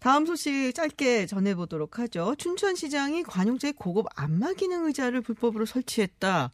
다음 0.00 0.24
소식 0.24 0.72
짧게 0.74 1.26
전해보도록 1.26 1.98
하죠. 1.98 2.34
춘천시장이 2.36 3.22
관용차에 3.22 3.72
고급 3.76 4.06
안마 4.16 4.54
기능 4.54 4.86
의자를 4.86 5.20
불법으로 5.20 5.66
설치했다. 5.66 6.52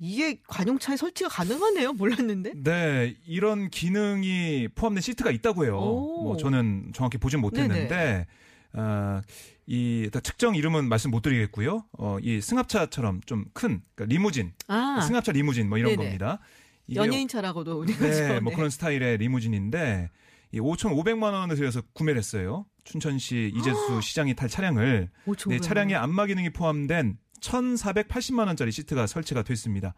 이게 0.00 0.38
관용차에 0.46 0.96
설치가 0.96 1.30
가능하네요. 1.30 1.94
몰랐는데. 1.94 2.52
네, 2.56 3.16
이런 3.26 3.70
기능이 3.70 4.68
포함된 4.74 5.00
시트가 5.00 5.30
있다고 5.30 5.64
해요. 5.64 5.78
오. 5.78 6.24
뭐 6.24 6.36
저는 6.36 6.92
정확히 6.94 7.16
보진 7.16 7.40
못했는데 7.40 8.26
어, 8.74 9.20
이 9.66 10.02
일단 10.04 10.20
특정 10.22 10.54
이름은 10.54 10.88
말씀 10.88 11.10
못 11.10 11.22
드리겠고요. 11.22 11.84
어, 11.98 12.18
이 12.20 12.40
승합차처럼 12.40 13.22
좀큰 13.24 13.82
그러니까 13.94 14.04
리무진, 14.06 14.52
아 14.68 15.00
승합차 15.00 15.32
리무진 15.32 15.68
뭐 15.68 15.78
이런 15.78 15.92
네네. 15.92 16.04
겁니다. 16.04 16.40
이게 16.86 17.00
연예인 17.00 17.28
차라고도 17.28 17.80
우리가 17.80 18.06
네, 18.06 18.40
죠뭐 18.40 18.54
그런 18.54 18.70
스타일의 18.70 19.18
리무진인데 19.18 20.10
이 20.52 20.60
5,500만 20.60 21.32
원을 21.32 21.56
들여서 21.56 21.82
구매를 21.92 22.18
했어요. 22.18 22.66
춘천시 22.84 23.52
이재수 23.54 24.00
시장이 24.02 24.34
탈 24.34 24.48
차량을 24.48 25.08
네, 25.48 25.58
차량에 25.58 25.94
안마 25.94 26.26
기능이 26.26 26.50
포함된 26.50 27.16
1,480만 27.40 28.46
원짜리 28.46 28.70
시트가 28.70 29.06
설치가 29.06 29.42
됐습니다. 29.42 29.94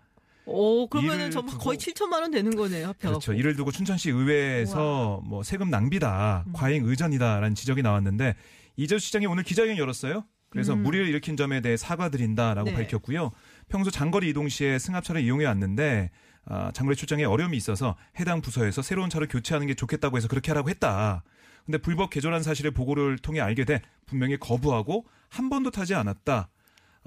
오 0.46 0.88
그러면은 0.88 1.18
이를 1.22 1.30
정말 1.32 1.58
거의 1.58 1.76
7천만 1.76 2.20
원 2.22 2.30
되는 2.30 2.54
거네요. 2.54 2.94
그렇죠. 3.00 3.32
이를 3.32 3.56
두고 3.56 3.72
춘천시 3.72 4.10
의회에서 4.10 5.20
뭐 5.24 5.42
세금 5.42 5.70
낭비다, 5.70 6.44
음. 6.46 6.52
과잉 6.52 6.86
의전이다라는 6.86 7.56
지적이 7.56 7.82
나왔는데 7.82 8.36
이재수 8.76 9.06
시장이 9.06 9.26
오늘 9.26 9.42
기자회견 9.42 9.78
열었어요. 9.78 10.24
그래서 10.50 10.74
음. 10.74 10.82
무리를 10.82 11.08
일으킨 11.08 11.36
점에 11.36 11.60
대해 11.60 11.76
사과드린다라고 11.76 12.70
네. 12.70 12.74
밝혔고요. 12.74 13.32
평소 13.68 13.90
장거리 13.90 14.30
이동 14.30 14.48
시에 14.48 14.78
승합차를 14.78 15.22
이용해 15.22 15.44
왔는데 15.44 16.10
아, 16.44 16.70
장거리 16.72 16.96
출장에 16.96 17.24
어려움이 17.24 17.56
있어서 17.56 17.96
해당 18.20 18.40
부서에서 18.40 18.80
새로운 18.80 19.10
차를 19.10 19.26
교체하는 19.28 19.66
게 19.66 19.74
좋겠다고 19.74 20.16
해서 20.16 20.28
그렇게 20.28 20.52
하라고 20.52 20.70
했다. 20.70 21.24
근데 21.64 21.78
불법 21.78 22.10
개조란 22.10 22.42
사실을 22.44 22.70
보고를 22.70 23.18
통해 23.18 23.40
알게 23.40 23.64
돼 23.64 23.82
분명히 24.06 24.38
거부하고 24.38 25.06
한 25.28 25.48
번도 25.48 25.72
타지 25.72 25.94
않았다. 25.94 26.48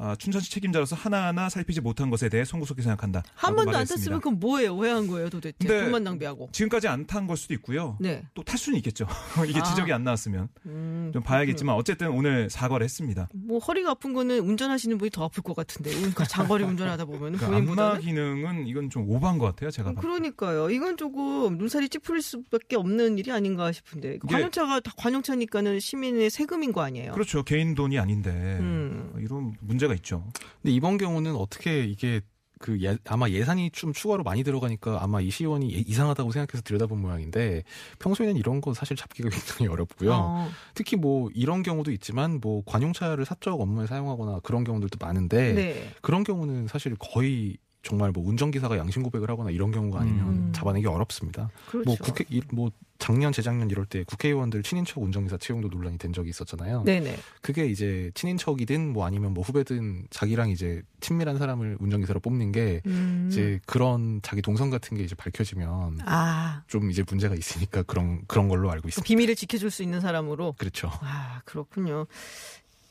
아, 0.02 0.16
춘천시 0.16 0.50
책임자로서 0.52 0.96
하나하나 0.96 1.50
살피지 1.50 1.82
못한 1.82 2.10
것에 2.10 2.30
대해 2.30 2.46
송구스럽게 2.46 2.82
생각한다. 2.84 3.22
한 3.36 3.54
번도 3.56 3.72
안 3.72 3.74
말했습니다. 3.74 3.96
탔으면 4.00 4.22
그럼 4.22 4.40
뭐예요? 4.40 4.76
왜 4.76 4.90
한 4.90 5.08
거예요 5.08 5.30
도대체? 5.30 5.68
돈만 5.68 6.04
낭비하고. 6.04 6.50
지금까지 6.54 6.88
안 6.88 7.06
탄 7.06 7.28
걸 7.28 7.36
수도 7.38 7.54
있고요. 7.56 7.98
네. 8.00 8.24
또 8.34 8.44
탈 8.44 8.58
수는 8.58 8.78
있겠죠. 8.78 9.08
이게 9.48 9.60
아. 9.60 9.64
지적이 9.64 9.92
안 9.94 10.04
나왔으면 10.04 10.48
음, 10.66 11.10
좀 11.14 11.22
봐야겠지만 11.24 11.76
어쨌든 11.76 12.08
오늘 12.10 12.50
사과를 12.50 12.84
했습니다. 12.84 13.28
뭐 13.34 13.60
허리가 13.60 13.92
아픈 13.92 14.14
거는 14.14 14.40
운전하시는 14.40 14.98
분이 14.98 15.10
더 15.12 15.26
아플 15.26 15.44
것 15.44 15.56
같은데 15.56 15.92
그러니까 15.94 16.24
장거리 16.26 16.64
운전하다 16.64 17.06
보면 17.06 17.34
그 17.38 17.46
안마 17.46 17.98
기능은 17.98 18.68
이건 18.68 18.90
좀 18.90 19.10
오버한 19.10 19.38
것 19.38 19.46
같아요. 19.48 19.70
제가 19.72 19.92
때. 19.94 20.02
그러니까요. 20.02 20.70
이건 20.70 20.98
조금 20.98 21.58
눈살이 21.58 21.90
찌푸릴 21.90 22.22
수밖에 22.22 22.76
없는 22.78 23.18
일이 23.18 23.32
아닌가 23.32 23.72
싶은데 23.72 24.20
관용차가 24.28 24.80
다 24.80 24.92
관용차니까는 24.98 25.80
시민의 25.80 26.30
세금인 26.30 26.72
거 26.74 26.82
아니에요? 26.82 27.12
그렇죠. 27.14 27.44
개인 27.44 27.76
돈이 27.76 28.00
아닌데 28.00 28.30
음. 28.60 29.12
이런 29.20 29.54
문제가 29.62 29.89
있죠. 29.96 30.26
근데 30.62 30.74
이번 30.74 30.98
경우는 30.98 31.36
어떻게 31.36 31.84
이게 31.84 32.22
그 32.62 32.82
예- 32.84 32.98
아마 33.06 33.30
예산이 33.30 33.72
좀 33.72 33.94
추가로 33.94 34.24
많이 34.24 34.44
들어가니까 34.44 35.02
아마 35.02 35.22
이 35.22 35.30
시의원이 35.32 35.74
예- 35.74 35.78
이상하다고 35.80 36.32
생각해서 36.34 36.62
들여다본 36.64 37.00
모양인데 37.00 37.64
평소에는 38.00 38.36
이런 38.36 38.60
거 38.60 38.74
사실 38.74 38.98
잡기가 38.98 39.30
굉장히 39.64 39.72
어렵고요. 39.72 40.12
어. 40.14 40.50
특히 40.74 40.98
뭐 40.98 41.30
이런 41.34 41.64
경우도 41.64 41.92
있지만 41.94 42.40
뭐 42.42 42.62
관용차를 42.66 43.24
사적 43.24 43.62
업무에 43.62 43.88
사용하거나 43.88 44.42
그런 44.44 44.66
경우들도 44.66 44.98
많은데 45.00 45.54
네. 45.54 45.90
그런 46.02 46.26
경우는 46.26 46.68
사실 46.68 46.96
거의 47.00 47.56
정말 47.82 48.12
뭐 48.12 48.28
운전기사가 48.28 48.78
양심 48.78 49.04
고백을 49.04 49.30
하거나 49.30 49.52
이런 49.52 49.72
경우가 49.72 50.02
아니면 50.02 50.28
음. 50.28 50.52
잡아내기 50.54 50.86
어렵습니다. 50.86 51.50
그렇죠. 51.70 51.86
뭐 51.88 51.96
국회 52.02 52.26
이- 52.30 52.42
뭐 52.52 52.72
작년 53.00 53.32
재작년 53.32 53.70
이럴 53.72 53.86
때 53.86 54.04
국회의원들 54.04 54.62
친인척 54.62 55.02
운전기사 55.02 55.38
채용도 55.38 55.70
논란이 55.70 55.98
된 55.98 56.12
적이 56.14 56.30
있었잖아요. 56.30 56.84
네네. 56.84 57.18
그게 57.42 57.66
이제 57.66 58.12
친인척이든 58.14 58.92
뭐 58.92 59.06
아니면 59.06 59.34
뭐 59.34 59.42
후배든 59.44 60.08
자기랑 60.10 60.50
이제 60.50 60.84
친밀한 61.00 61.38
사람을 61.38 61.78
운전기사로 61.80 62.20
뽑는 62.20 62.52
게 62.52 62.82
음. 62.86 63.30
이제 63.32 63.60
그런 63.66 64.20
자기 64.22 64.42
동선 64.42 64.70
같은 64.70 64.98
게 64.98 65.04
이제 65.04 65.16
밝혀지면 65.16 66.00
아, 66.06 66.64
좀 66.68 66.92
이제 66.92 67.04
문제가 67.08 67.36
있으니까 67.36 67.84
그런 67.84 68.22
그런 68.28 68.50
걸로 68.50 68.70
알고 68.70 68.84
그 68.84 68.88
있습니다. 68.90 69.08
비밀을 69.08 69.36
지켜줄 69.36 69.72
수 69.72 69.82
있는 69.82 70.02
사람으로. 70.02 70.56
그렇죠. 70.58 70.92
아, 71.02 71.42
그렇군요. 71.46 72.06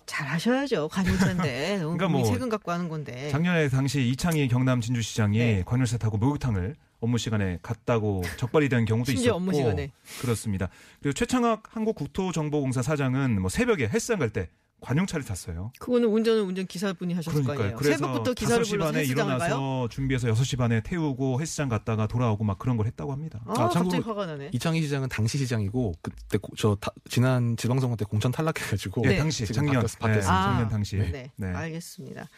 잘 0.07 0.27
하셔야죠. 0.27 0.88
관용차인데. 0.88 1.79
너무 1.79 1.92
그러니까 1.99 2.09
뭐 2.09 2.25
세금 2.25 2.49
갖고 2.49 2.73
하는 2.73 2.88
건데. 2.88 3.29
작년에 3.29 3.68
당시 3.68 4.09
이창희 4.09 4.49
경남 4.49 4.81
진주시장이 4.81 5.38
네. 5.38 5.62
관열차 5.66 5.99
타고 5.99 6.16
목욕탕을 6.16 6.77
업무 7.00 7.18
시간에 7.18 7.58
갔다고 7.62 8.22
적발이 8.38 8.68
된 8.68 8.84
경우도 8.84 9.12
심지어 9.12 9.32
있었고 9.32 9.37
업무 9.37 9.54
시간에. 9.54 9.92
그렇습니다. 10.20 10.68
그리고 11.00 11.12
최창학 11.14 11.62
한국국토정보공사 11.74 12.82
사장은 12.82 13.40
뭐 13.40 13.48
새벽에 13.48 13.88
헬스장 13.88 14.18
갈 14.18 14.30
때 14.30 14.50
관용차를 14.80 15.24
탔어요. 15.26 15.72
그거는 15.80 16.06
운전은 16.08 16.42
운전 16.44 16.64
기사분이 16.64 17.12
하셨을 17.14 17.40
거 17.40 17.46
그러니까요. 17.46 17.64
아니에요. 17.66 17.78
그래서 17.78 17.98
새벽부터 17.98 18.34
기사를 18.34 18.62
5시 18.64 18.70
불러서 18.70 18.92
반에 18.92 18.98
헬스장을 19.00 19.38
가요? 19.38 19.48
일어나서 19.48 19.88
준비해서 19.90 20.28
6시 20.28 20.56
반에 20.56 20.80
태우고 20.82 21.40
헬스장 21.40 21.68
갔다가 21.68 22.06
돌아오고 22.06 22.44
막 22.44 22.61
그런 22.61 22.76
걸 22.76 22.87
했다고 22.87 23.11
합니다. 23.11 23.40
아, 23.46 23.50
아, 23.52 23.54
참고로 23.70 23.84
갑자기 23.84 24.02
화가 24.04 24.26
나네. 24.26 24.50
이창희 24.52 24.80
시장은 24.82 25.08
당시 25.08 25.37
시장이고 25.38 25.94
그때 26.00 26.38
고- 26.38 26.54
저 26.56 26.76
다- 26.80 26.92
지난 27.11 27.56
지방선거 27.56 27.96
때 27.96 28.04
공천 28.04 28.30
탈락해가지고 28.30 29.02
예, 29.06 29.08
네. 29.08 29.16
당시 29.18 29.46
작년 29.46 29.74
바뀌었- 29.82 29.98
바뀌었습니다. 29.98 30.32
아, 30.32 30.52
작년 30.52 30.68
당시에 30.68 31.11
네, 31.11 31.30
네. 31.34 31.46
알겠습니다. 31.48 32.28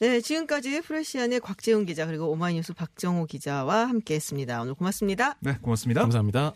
네, 0.00 0.20
지금까지 0.20 0.80
프레시안의 0.82 1.40
곽재훈 1.40 1.84
기자 1.84 2.06
그리고 2.06 2.30
오마이뉴스 2.30 2.72
박정호 2.72 3.26
기자와 3.26 3.88
함께했습니다. 3.88 4.62
오늘 4.62 4.74
고맙습니다. 4.74 5.34
네, 5.40 5.56
고맙습니다. 5.60 6.02
감사합니다. 6.02 6.54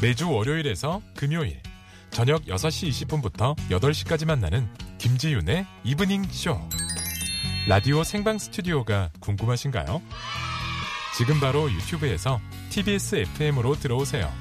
매주 0.00 0.30
월요일에서 0.30 1.02
금요일 1.14 1.60
저녁 2.10 2.44
6시 2.46 2.88
20분부터 3.06 3.54
8시까지 3.68 4.26
만나는 4.26 4.66
김지윤의 4.96 5.66
이브닝 5.84 6.24
쇼. 6.30 6.58
라디오 7.68 8.04
생방 8.04 8.38
스튜디오가 8.38 9.10
궁금하신가요? 9.20 10.00
지금 11.16 11.40
바로 11.40 11.70
유튜브에서 11.70 12.40
TBS 12.70 13.16
FM으로 13.16 13.74
들어오세요. 13.74 14.32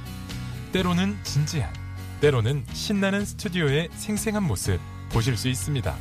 때로는 0.72 1.18
진지한, 1.24 1.74
때로는 2.20 2.66
신나는 2.74 3.26
스튜디오의 3.26 3.90
생생한 3.92 4.42
모습 4.42 4.80
보실 5.10 5.38
수 5.38 5.50
있습니다. 5.50 5.96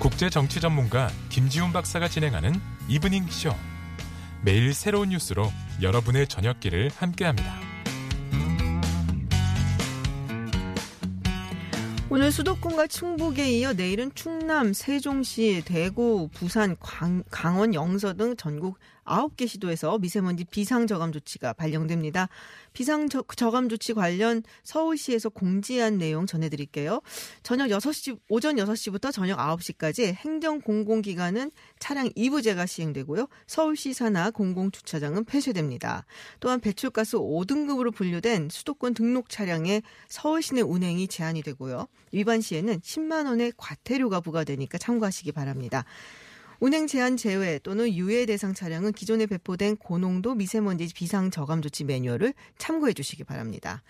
국제 0.00 0.28
정치 0.28 0.60
전문가 0.60 1.08
김지윤 1.28 1.72
박사가 1.72 2.08
진행하는 2.08 2.54
이브닝 2.88 3.28
쇼. 3.28 3.54
매일 4.44 4.74
새로운 4.74 5.10
뉴스로 5.10 5.52
여러분의 5.80 6.26
저녁길을 6.26 6.90
함께합니다. 6.96 7.54
오늘 12.10 12.32
수도권과 12.32 12.88
충북에 12.88 13.48
이어 13.52 13.72
내일은 13.72 14.10
충남, 14.14 14.72
세종시, 14.72 15.62
대구, 15.64 16.28
부산, 16.34 16.76
광, 16.80 17.22
강원, 17.30 17.74
영서 17.74 18.12
등 18.14 18.36
전국 18.36 18.78
9개 19.04 19.48
시도에서 19.48 19.98
미세먼지 19.98 20.44
비상저감 20.44 21.12
조치가 21.12 21.52
발령됩니다. 21.52 22.28
비상저감 22.72 23.68
조치 23.68 23.94
관련 23.94 24.42
서울시에서 24.62 25.28
공지한 25.28 25.98
내용 25.98 26.26
전해드릴게요. 26.26 27.00
저녁 27.42 27.68
6시, 27.68 28.18
오전 28.28 28.56
6시부터 28.56 29.12
저녁 29.12 29.38
9시까지 29.38 30.14
행정공공기관은 30.14 31.50
차량 31.78 32.08
2부제가 32.10 32.66
시행되고요. 32.66 33.28
서울시 33.46 33.92
산하 33.92 34.30
공공주차장은 34.30 35.24
폐쇄됩니다. 35.24 36.04
또한 36.40 36.60
배출가스 36.60 37.16
5등급으로 37.18 37.94
분류된 37.94 38.48
수도권 38.50 38.94
등록 38.94 39.28
차량의 39.28 39.82
서울 40.08 40.42
시내 40.42 40.60
운행이 40.60 41.08
제한이 41.08 41.42
되고요. 41.42 41.88
위반 42.12 42.40
시에는 42.40 42.80
10만 42.80 43.26
원의 43.26 43.52
과태료가 43.56 44.20
부과되니까 44.20 44.78
참고하시기 44.78 45.32
바랍니다. 45.32 45.84
운행 46.62 46.86
제한 46.86 47.16
제외 47.16 47.58
또는 47.58 47.92
유예 47.92 48.24
대상 48.24 48.54
차량은 48.54 48.92
기존에 48.92 49.26
배포된 49.26 49.78
고농도 49.78 50.36
미세먼지 50.36 50.88
비상 50.94 51.32
저감 51.32 51.60
조치 51.60 51.82
매뉴얼을 51.82 52.34
참고해 52.56 52.92
주시기 52.92 53.24
바랍니다. 53.24 53.82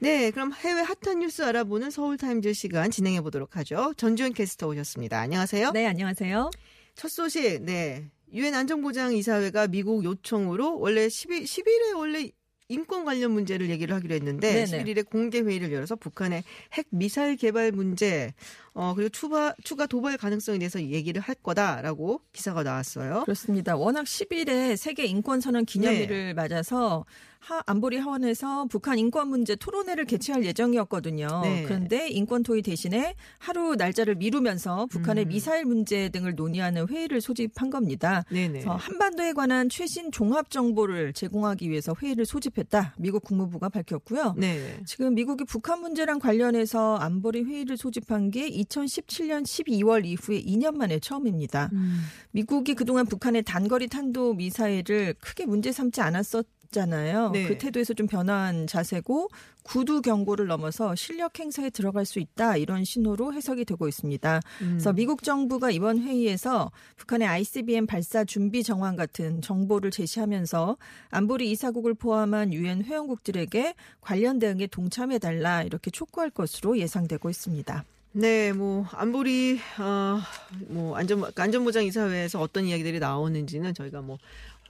네, 0.00 0.32
그럼 0.32 0.52
해외 0.52 0.80
핫한 0.80 1.20
뉴스 1.20 1.42
알아보는 1.42 1.92
서울타임즈 1.92 2.54
시간 2.54 2.90
진행해 2.90 3.20
보도록 3.20 3.54
하죠. 3.58 3.94
전주현 3.96 4.32
캐스터 4.32 4.66
오셨습니다. 4.66 5.20
안녕하세요. 5.20 5.70
네, 5.70 5.86
안녕하세요. 5.86 6.50
첫 6.96 7.08
소식, 7.08 7.62
네. 7.62 8.10
유엔 8.32 8.52
안전보장이사회가 8.52 9.68
미국 9.68 10.02
요청으로 10.02 10.80
원래 10.80 11.06
10일, 11.06 11.44
10일에 11.44 11.96
원래 11.96 12.32
인권 12.68 13.04
관련 13.04 13.30
문제를 13.30 13.70
얘기를 13.70 13.94
하기로 13.94 14.14
했는데 14.14 14.64
네네. 14.64 14.84
11일에 14.84 15.08
공개 15.08 15.40
회의를 15.40 15.72
열어서 15.72 15.96
북한의 15.96 16.44
핵 16.74 16.86
미사일 16.90 17.36
개발 17.36 17.72
문제 17.72 18.34
어 18.74 18.94
그리고 18.94 19.08
추가 19.08 19.54
추가 19.64 19.86
도발 19.86 20.16
가능성에 20.16 20.58
대해서 20.58 20.80
얘기를 20.80 21.20
할 21.20 21.34
거다라고 21.34 22.20
기사가 22.32 22.62
나왔어요. 22.62 23.22
그렇습니다. 23.24 23.76
워낙 23.76 24.04
10일에 24.04 24.76
세계 24.76 25.04
인권선언 25.04 25.64
기념일을 25.64 26.34
맞아서 26.34 27.04
하, 27.40 27.62
안보리 27.66 27.96
하원에서 27.98 28.66
북한 28.66 28.98
인권 28.98 29.28
문제 29.28 29.54
토론회를 29.56 30.04
개최할 30.04 30.44
예정이었거든요. 30.44 31.40
네. 31.42 31.62
그런데 31.64 32.08
인권 32.08 32.42
토의 32.42 32.62
대신에 32.62 33.14
하루 33.38 33.74
날짜를 33.76 34.16
미루면서 34.16 34.86
북한의 34.86 35.26
음. 35.26 35.28
미사일 35.28 35.64
문제 35.64 36.08
등을 36.08 36.34
논의하는 36.34 36.88
회의를 36.88 37.20
소집한 37.20 37.70
겁니다. 37.70 38.24
네네. 38.30 38.48
그래서 38.48 38.74
한반도에 38.74 39.32
관한 39.32 39.68
최신 39.68 40.10
종합 40.10 40.50
정보를 40.50 41.12
제공하기 41.12 41.70
위해서 41.70 41.94
회의를 42.00 42.26
소집했다. 42.26 42.94
미국 42.98 43.24
국무부가 43.24 43.68
밝혔고요. 43.68 44.34
네. 44.36 44.80
지금 44.84 45.14
미국이 45.14 45.44
북한 45.44 45.80
문제랑 45.80 46.18
관련해서 46.18 46.96
안보리 46.96 47.44
회의를 47.44 47.76
소집한 47.76 48.30
게 48.30 48.48
2017년 48.68 49.42
12월 49.42 50.04
이후에 50.04 50.42
2년 50.42 50.76
만에 50.76 50.98
처음입니다. 50.98 51.70
음. 51.72 52.02
미국이 52.30 52.74
그동안 52.74 53.06
북한의 53.06 53.42
단거리 53.42 53.88
탄도 53.88 54.34
미사일을 54.34 55.14
크게 55.20 55.46
문제 55.46 55.72
삼지 55.72 56.00
않았었 56.00 56.46
잖아요. 56.70 57.30
네. 57.30 57.48
그 57.48 57.58
태도에서 57.58 57.94
좀 57.94 58.06
변화한 58.06 58.66
자세고 58.66 59.28
구두 59.62 60.02
경고를 60.02 60.46
넘어서 60.46 60.94
실력 60.94 61.38
행사에 61.38 61.70
들어갈 61.70 62.04
수 62.04 62.18
있다 62.18 62.56
이런 62.56 62.84
신호로 62.84 63.32
해석이 63.32 63.64
되고 63.64 63.88
있습니다. 63.88 64.40
음. 64.62 64.68
그래서 64.72 64.92
미국 64.92 65.22
정부가 65.22 65.70
이번 65.70 66.00
회의에서 66.00 66.70
북한의 66.96 67.26
ICBM 67.28 67.86
발사 67.86 68.24
준비 68.24 68.62
정황 68.62 68.96
같은 68.96 69.40
정보를 69.40 69.90
제시하면서 69.90 70.76
안보리 71.10 71.50
이사국을 71.52 71.94
포함한 71.94 72.52
유엔 72.52 72.84
회원국들에게 72.84 73.74
관련 74.00 74.38
대응에 74.38 74.66
동참해 74.66 75.18
달라 75.18 75.62
이렇게 75.62 75.90
촉구할 75.90 76.30
것으로 76.30 76.78
예상되고 76.78 77.30
있습니다. 77.30 77.84
네, 78.12 78.52
뭐 78.52 78.86
안보리 78.92 79.60
어뭐 79.78 80.96
안전 80.96 81.22
안전보장 81.36 81.84
이사회에서 81.84 82.40
어떤 82.40 82.64
이야기들이 82.64 82.98
나오는지는 82.98 83.74
저희가 83.74 84.00
뭐 84.00 84.18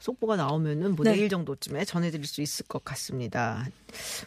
속보가 0.00 0.36
나오면은 0.36 0.94
뭐 0.94 1.04
네. 1.04 1.12
내일 1.12 1.28
정도쯤에 1.28 1.84
전해드릴 1.84 2.24
수 2.26 2.40
있을 2.40 2.66
것 2.66 2.84
같습니다. 2.84 3.66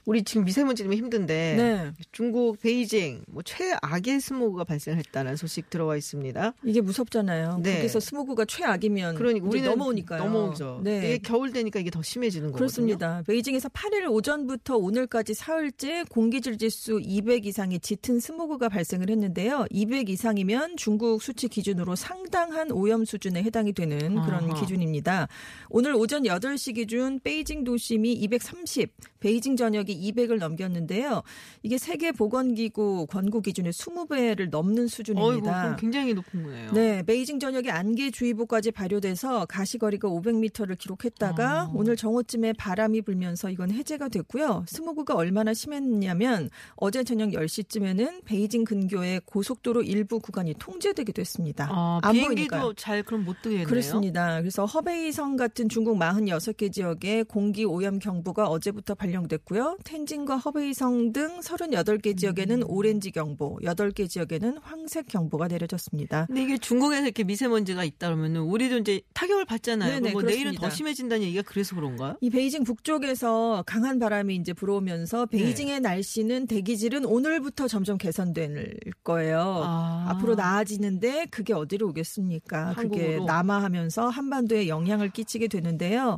우리 0.06 0.24
지금 0.24 0.44
미세먼지 0.44 0.84
때문에 0.84 0.98
힘든데 0.98 1.56
네. 1.58 1.92
중국 2.12 2.60
베이징 2.62 3.24
뭐 3.28 3.44
최악의 3.44 4.20
스모그가 4.20 4.64
발생했다는 4.64 5.36
소식 5.36 5.70
들어와 5.70 5.96
있습니다. 5.98 6.54
이게 6.64 6.82
무섭잖아요. 6.82 7.60
네. 7.62 7.78
거기서 7.78 8.00
스모그가 8.00 8.46
최악이면 8.46 9.16
그러니까 9.16 9.48
이제 9.48 9.48
우리는 9.48 9.70
넘어오니까요. 9.70 10.24
넘어오죠. 10.24 10.82
네. 10.84 10.98
이게 10.98 11.18
겨울 11.20 11.52
되니까 11.52 11.80
이게 11.80 11.90
더 11.90 12.02
심해지는 12.02 12.48
거거든요. 12.48 12.58
그렇습니다. 12.58 13.24
베이징에서 13.28 13.70
8일 13.70 14.12
오전부터 14.12 14.78
오늘까지 14.78 15.34
사흘째 15.34 16.04
공기질 16.10 16.58
지수 16.58 17.00
200 17.02 17.46
이상의 17.46 17.80
짙은 17.80 18.20
스모그가 18.20 18.70
발생을 18.70 19.10
했는데요. 19.10 19.66
200 19.70 20.10
이상이면 20.10 20.78
중국 20.78 21.22
수치 21.22 21.48
기준으로 21.48 21.96
상당한 21.96 22.72
오염 22.72 23.06
수준에 23.06 23.44
해당이 23.44 23.74
되는 23.74 24.22
그런 24.24 24.50
아하. 24.50 24.60
기준입니다. 24.60 25.28
오늘 25.70 25.94
오전 25.94 26.24
8시 26.24 26.76
기준 26.76 27.20
베이징 27.20 27.64
도심이 27.64 28.14
230, 28.14 28.92
베이징 29.20 29.56
전역이 29.56 30.12
200을 30.12 30.40
넘겼는데요. 30.40 31.22
이게 31.64 31.78
세계 31.78 32.12
보건기구 32.12 33.08
권고 33.08 33.42
기준의 33.42 33.72
20배를 33.72 34.50
넘는 34.50 34.84
어이구, 34.84 34.90
수준입니다. 34.90 35.62
그럼 35.62 35.76
굉장히 35.78 36.14
높은 36.14 36.44
거네요. 36.44 36.72
네, 36.72 37.04
베이징 37.04 37.40
전역에 37.40 37.70
안개주의보까지 37.70 38.72
발효돼서 38.72 39.46
가시거리가 39.46 40.08
500m를 40.10 40.78
기록했다가 40.78 41.62
아. 41.62 41.72
오늘 41.74 41.96
정오쯤에 41.96 42.54
바람이 42.54 43.02
불면서 43.02 43.50
이건 43.50 43.72
해제가 43.72 44.10
됐고요. 44.10 44.66
스모그가 44.68 45.16
얼마나 45.16 45.54
심했냐면 45.54 46.50
어제 46.76 47.04
저녁 47.04 47.30
10시쯤에는 47.30 48.24
베이징 48.26 48.64
근교의 48.64 49.22
고속도로 49.26 49.84
일부 49.84 50.20
구간이 50.20 50.56
통제되기도 50.58 51.22
했습니다. 51.22 51.68
아, 51.72 52.00
안 52.02 52.14
비행기도. 52.14 52.74
잘 52.74 53.04
그럼 53.04 53.26
못 53.26 53.42
뜨겠네요. 53.42 53.68
그렇습니다. 53.68 54.40
그래서 54.40 54.66
허베이성 54.66 55.36
같은 55.36 55.51
중국 55.70 55.98
46개 55.98 56.72
지역에 56.72 57.24
공기 57.24 57.66
오염 57.66 58.00
경보가 58.00 58.48
어제부터 58.48 58.96
발령됐고요. 58.96 59.78
텐진과 59.84 60.38
허베이성 60.38 61.14
등 61.14 61.40
38개 61.40 62.18
지역에는 62.18 62.64
오렌지 62.64 63.12
경보, 63.12 63.60
8개 63.64 64.10
지역에는 64.10 64.58
황색 64.62 65.08
경보가 65.08 65.48
내려졌습니다. 65.48 66.26
근데 66.28 66.44
이게 66.44 66.58
중국에서 66.58 67.04
이렇게 67.04 67.24
미세먼지가 67.24 67.84
있다 67.84 68.08
그러면 68.08 68.38
우리도 68.38 68.78
이제 68.78 69.02
타격을 69.14 69.46
받잖아요. 69.46 70.00
네네, 70.00 70.12
뭐 70.12 70.22
내일은. 70.22 70.56
더 70.56 70.70
심해진다는 70.70 71.24
얘기가 71.26 71.44
그래서 71.46 71.76
그런가요? 71.76 72.18
이 72.22 72.30
베이징 72.30 72.64
북쪽에서 72.64 73.64
강한 73.66 74.00
바람이 74.00 74.36
이제 74.36 74.54
불어오면서 74.54 75.26
베이징의 75.28 75.80
날씨는 75.82 76.48
대기질은 76.48 77.06
오늘부터 77.06 77.68
점점 77.68 77.98
개선될 77.98 78.76
거예요. 79.04 79.62
아. 79.64 80.06
앞으로 80.10 80.36
나아지는데 80.36 81.28
그게 81.32 81.54
어디로 81.54 81.90
오겠습니까? 81.90 82.74
그게 82.76 82.82
한국으로? 82.82 83.26
남하하면서 83.26 84.10
한반도에 84.10 84.68
영향을 84.68 85.10
끼치게 85.10 85.41
되는데요. 85.48 86.18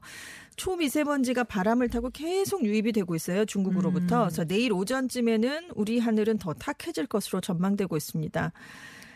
초미세먼지가 0.56 1.46
바람을 1.46 1.90
타고 1.90 2.10
계속 2.10 2.64
유입이 2.64 2.92
되고 2.92 3.16
있어요. 3.16 3.46
중국으로부터. 3.46 4.24
음. 4.24 4.28
그래서 4.28 4.46
내일 4.46 4.74
오전쯤에는 4.74 5.70
우리 5.76 6.00
하늘은 6.00 6.38
더 6.38 6.54
탁해질 6.54 7.08
것으로 7.08 7.42
전망되고 7.42 7.98
있습니다. 7.98 8.52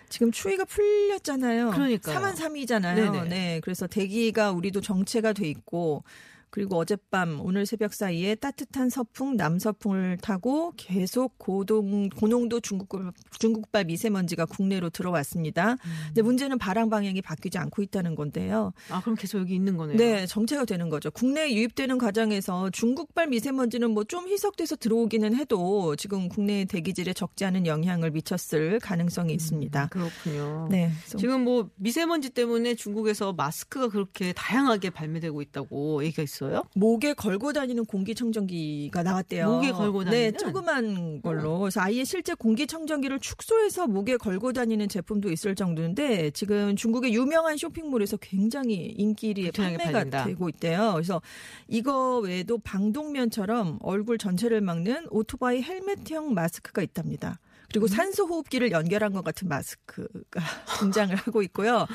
지금 0.09 0.31
추위가 0.31 0.65
풀렸잖아요. 0.65 1.71
그러니까요. 1.71 2.17
3만 2.17 2.35
3이잖아요. 2.35 2.95
네네. 2.95 3.29
네. 3.29 3.59
그래서 3.61 3.87
대기가 3.87 4.51
우리도 4.51 4.81
정체가 4.81 5.33
돼 5.33 5.47
있고 5.49 6.03
그리고 6.49 6.77
어젯밤 6.77 7.39
오늘 7.41 7.65
새벽 7.65 7.93
사이에 7.93 8.35
따뜻한 8.35 8.89
서풍 8.89 9.37
남서풍을 9.37 10.17
타고 10.21 10.73
계속 10.77 11.37
고동 11.37 12.09
고농도 12.09 12.59
중국발, 12.59 13.11
중국발 13.37 13.85
미세먼지가 13.85 14.45
국내로 14.45 14.89
들어왔습니다. 14.89 15.73
음. 15.73 15.77
근데 16.07 16.21
문제는 16.23 16.57
바람 16.57 16.89
방향이 16.89 17.21
바뀌지 17.21 17.57
않고 17.59 17.83
있다는 17.83 18.15
건데요. 18.15 18.73
아, 18.89 19.01
그럼 19.01 19.15
계속 19.15 19.39
여기 19.39 19.53
있는 19.53 19.77
거네요. 19.77 19.97
네, 19.97 20.25
정체가 20.25 20.65
되는 20.65 20.89
거죠. 20.89 21.11
국내에 21.11 21.53
유입되는 21.53 21.97
과정에서 21.97 22.71
중국발 22.71 23.27
미세먼지는 23.27 23.91
뭐 23.91 24.07
좀 24.07 24.27
희석돼서 24.29 24.77
들어오기는 24.77 25.35
해도 25.35 25.95
지금 25.97 26.29
국내 26.29 26.65
대기질에 26.65 27.13
적지 27.13 27.43
않은 27.45 27.65
영향을 27.65 28.11
미쳤을 28.11 28.79
가능성이 28.79 29.33
있습니다. 29.33 29.89
그렇군요. 29.89 30.67
네. 30.71 30.91
지금 31.17 31.43
뭐 31.43 31.69
미세먼지 31.75 32.29
때문에 32.29 32.75
중국에서 32.75 33.33
마스크가 33.33 33.89
그렇게 33.89 34.31
다양하게 34.33 34.91
발매되고 34.91 35.41
있다고 35.41 36.03
얘기가 36.05 36.23
있어요. 36.23 36.36
목에 36.75 37.13
걸고 37.13 37.53
다니는 37.53 37.85
공기청정기가 37.85 39.03
나왔대요. 39.03 39.49
목에 39.49 39.71
걸고 39.71 40.03
네, 40.05 40.31
다니는? 40.31 40.37
조그만 40.37 41.21
걸로. 41.21 41.59
그래서 41.59 41.81
아예 41.81 42.03
실제 42.03 42.33
공기청정기를 42.33 43.19
축소해서 43.19 43.87
목에 43.87 44.17
걸고 44.17 44.53
다니는 44.53 44.89
제품도 44.89 45.31
있을 45.31 45.55
정도인데 45.55 46.31
지금 46.31 46.75
중국의 46.75 47.13
유명한 47.13 47.57
쇼핑몰에서 47.57 48.17
굉장히 48.17 48.93
인기리에 48.97 49.51
판매가 49.51 49.91
팔린다. 49.91 50.25
되고 50.25 50.49
있대요. 50.49 50.91
그래서 50.93 51.21
이거 51.67 52.19
외에도 52.19 52.57
방독면처럼 52.57 53.79
얼굴 53.81 54.17
전체를 54.17 54.61
막는 54.61 55.07
오토바이 55.09 55.61
헬멧형 55.61 56.33
마스크가 56.33 56.81
있답니다. 56.81 57.39
그리고 57.69 57.85
음. 57.85 57.87
산소 57.87 58.25
호흡기를 58.25 58.71
연결한 58.71 59.13
것 59.13 59.23
같은 59.23 59.47
마스크가 59.47 60.39
등장을 60.79 61.15
하고 61.15 61.41
있고요. 61.43 61.85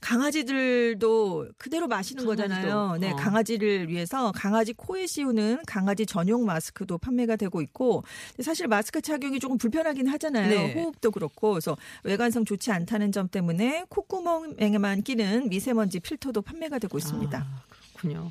강아지들도 0.00 1.48
그대로 1.58 1.88
마시는 1.88 2.24
거잖아요. 2.24 2.98
네, 3.00 3.12
어. 3.12 3.16
강아지를 3.16 3.88
위해서 3.88 4.32
강아지 4.32 4.72
코에 4.72 5.06
씌우는 5.06 5.62
강아지 5.66 6.06
전용 6.06 6.44
마스크도 6.44 6.98
판매가 6.98 7.36
되고 7.36 7.60
있고 7.62 8.04
사실 8.40 8.68
마스크 8.68 9.00
착용이 9.00 9.40
조금 9.40 9.58
불편하긴 9.58 10.06
하잖아요. 10.08 10.48
네. 10.48 10.74
호흡도 10.74 11.10
그렇고 11.10 11.52
그래서 11.52 11.76
외관성 12.04 12.44
좋지 12.44 12.70
않다는 12.70 13.12
점 13.12 13.28
때문에 13.28 13.84
콧구멍에만 13.88 15.02
끼는 15.02 15.48
미세먼지 15.48 16.00
필터도 16.00 16.42
판매가 16.42 16.78
되고 16.78 16.98
있습니다. 16.98 17.38
아, 17.38 17.62
그렇군요. 17.94 18.30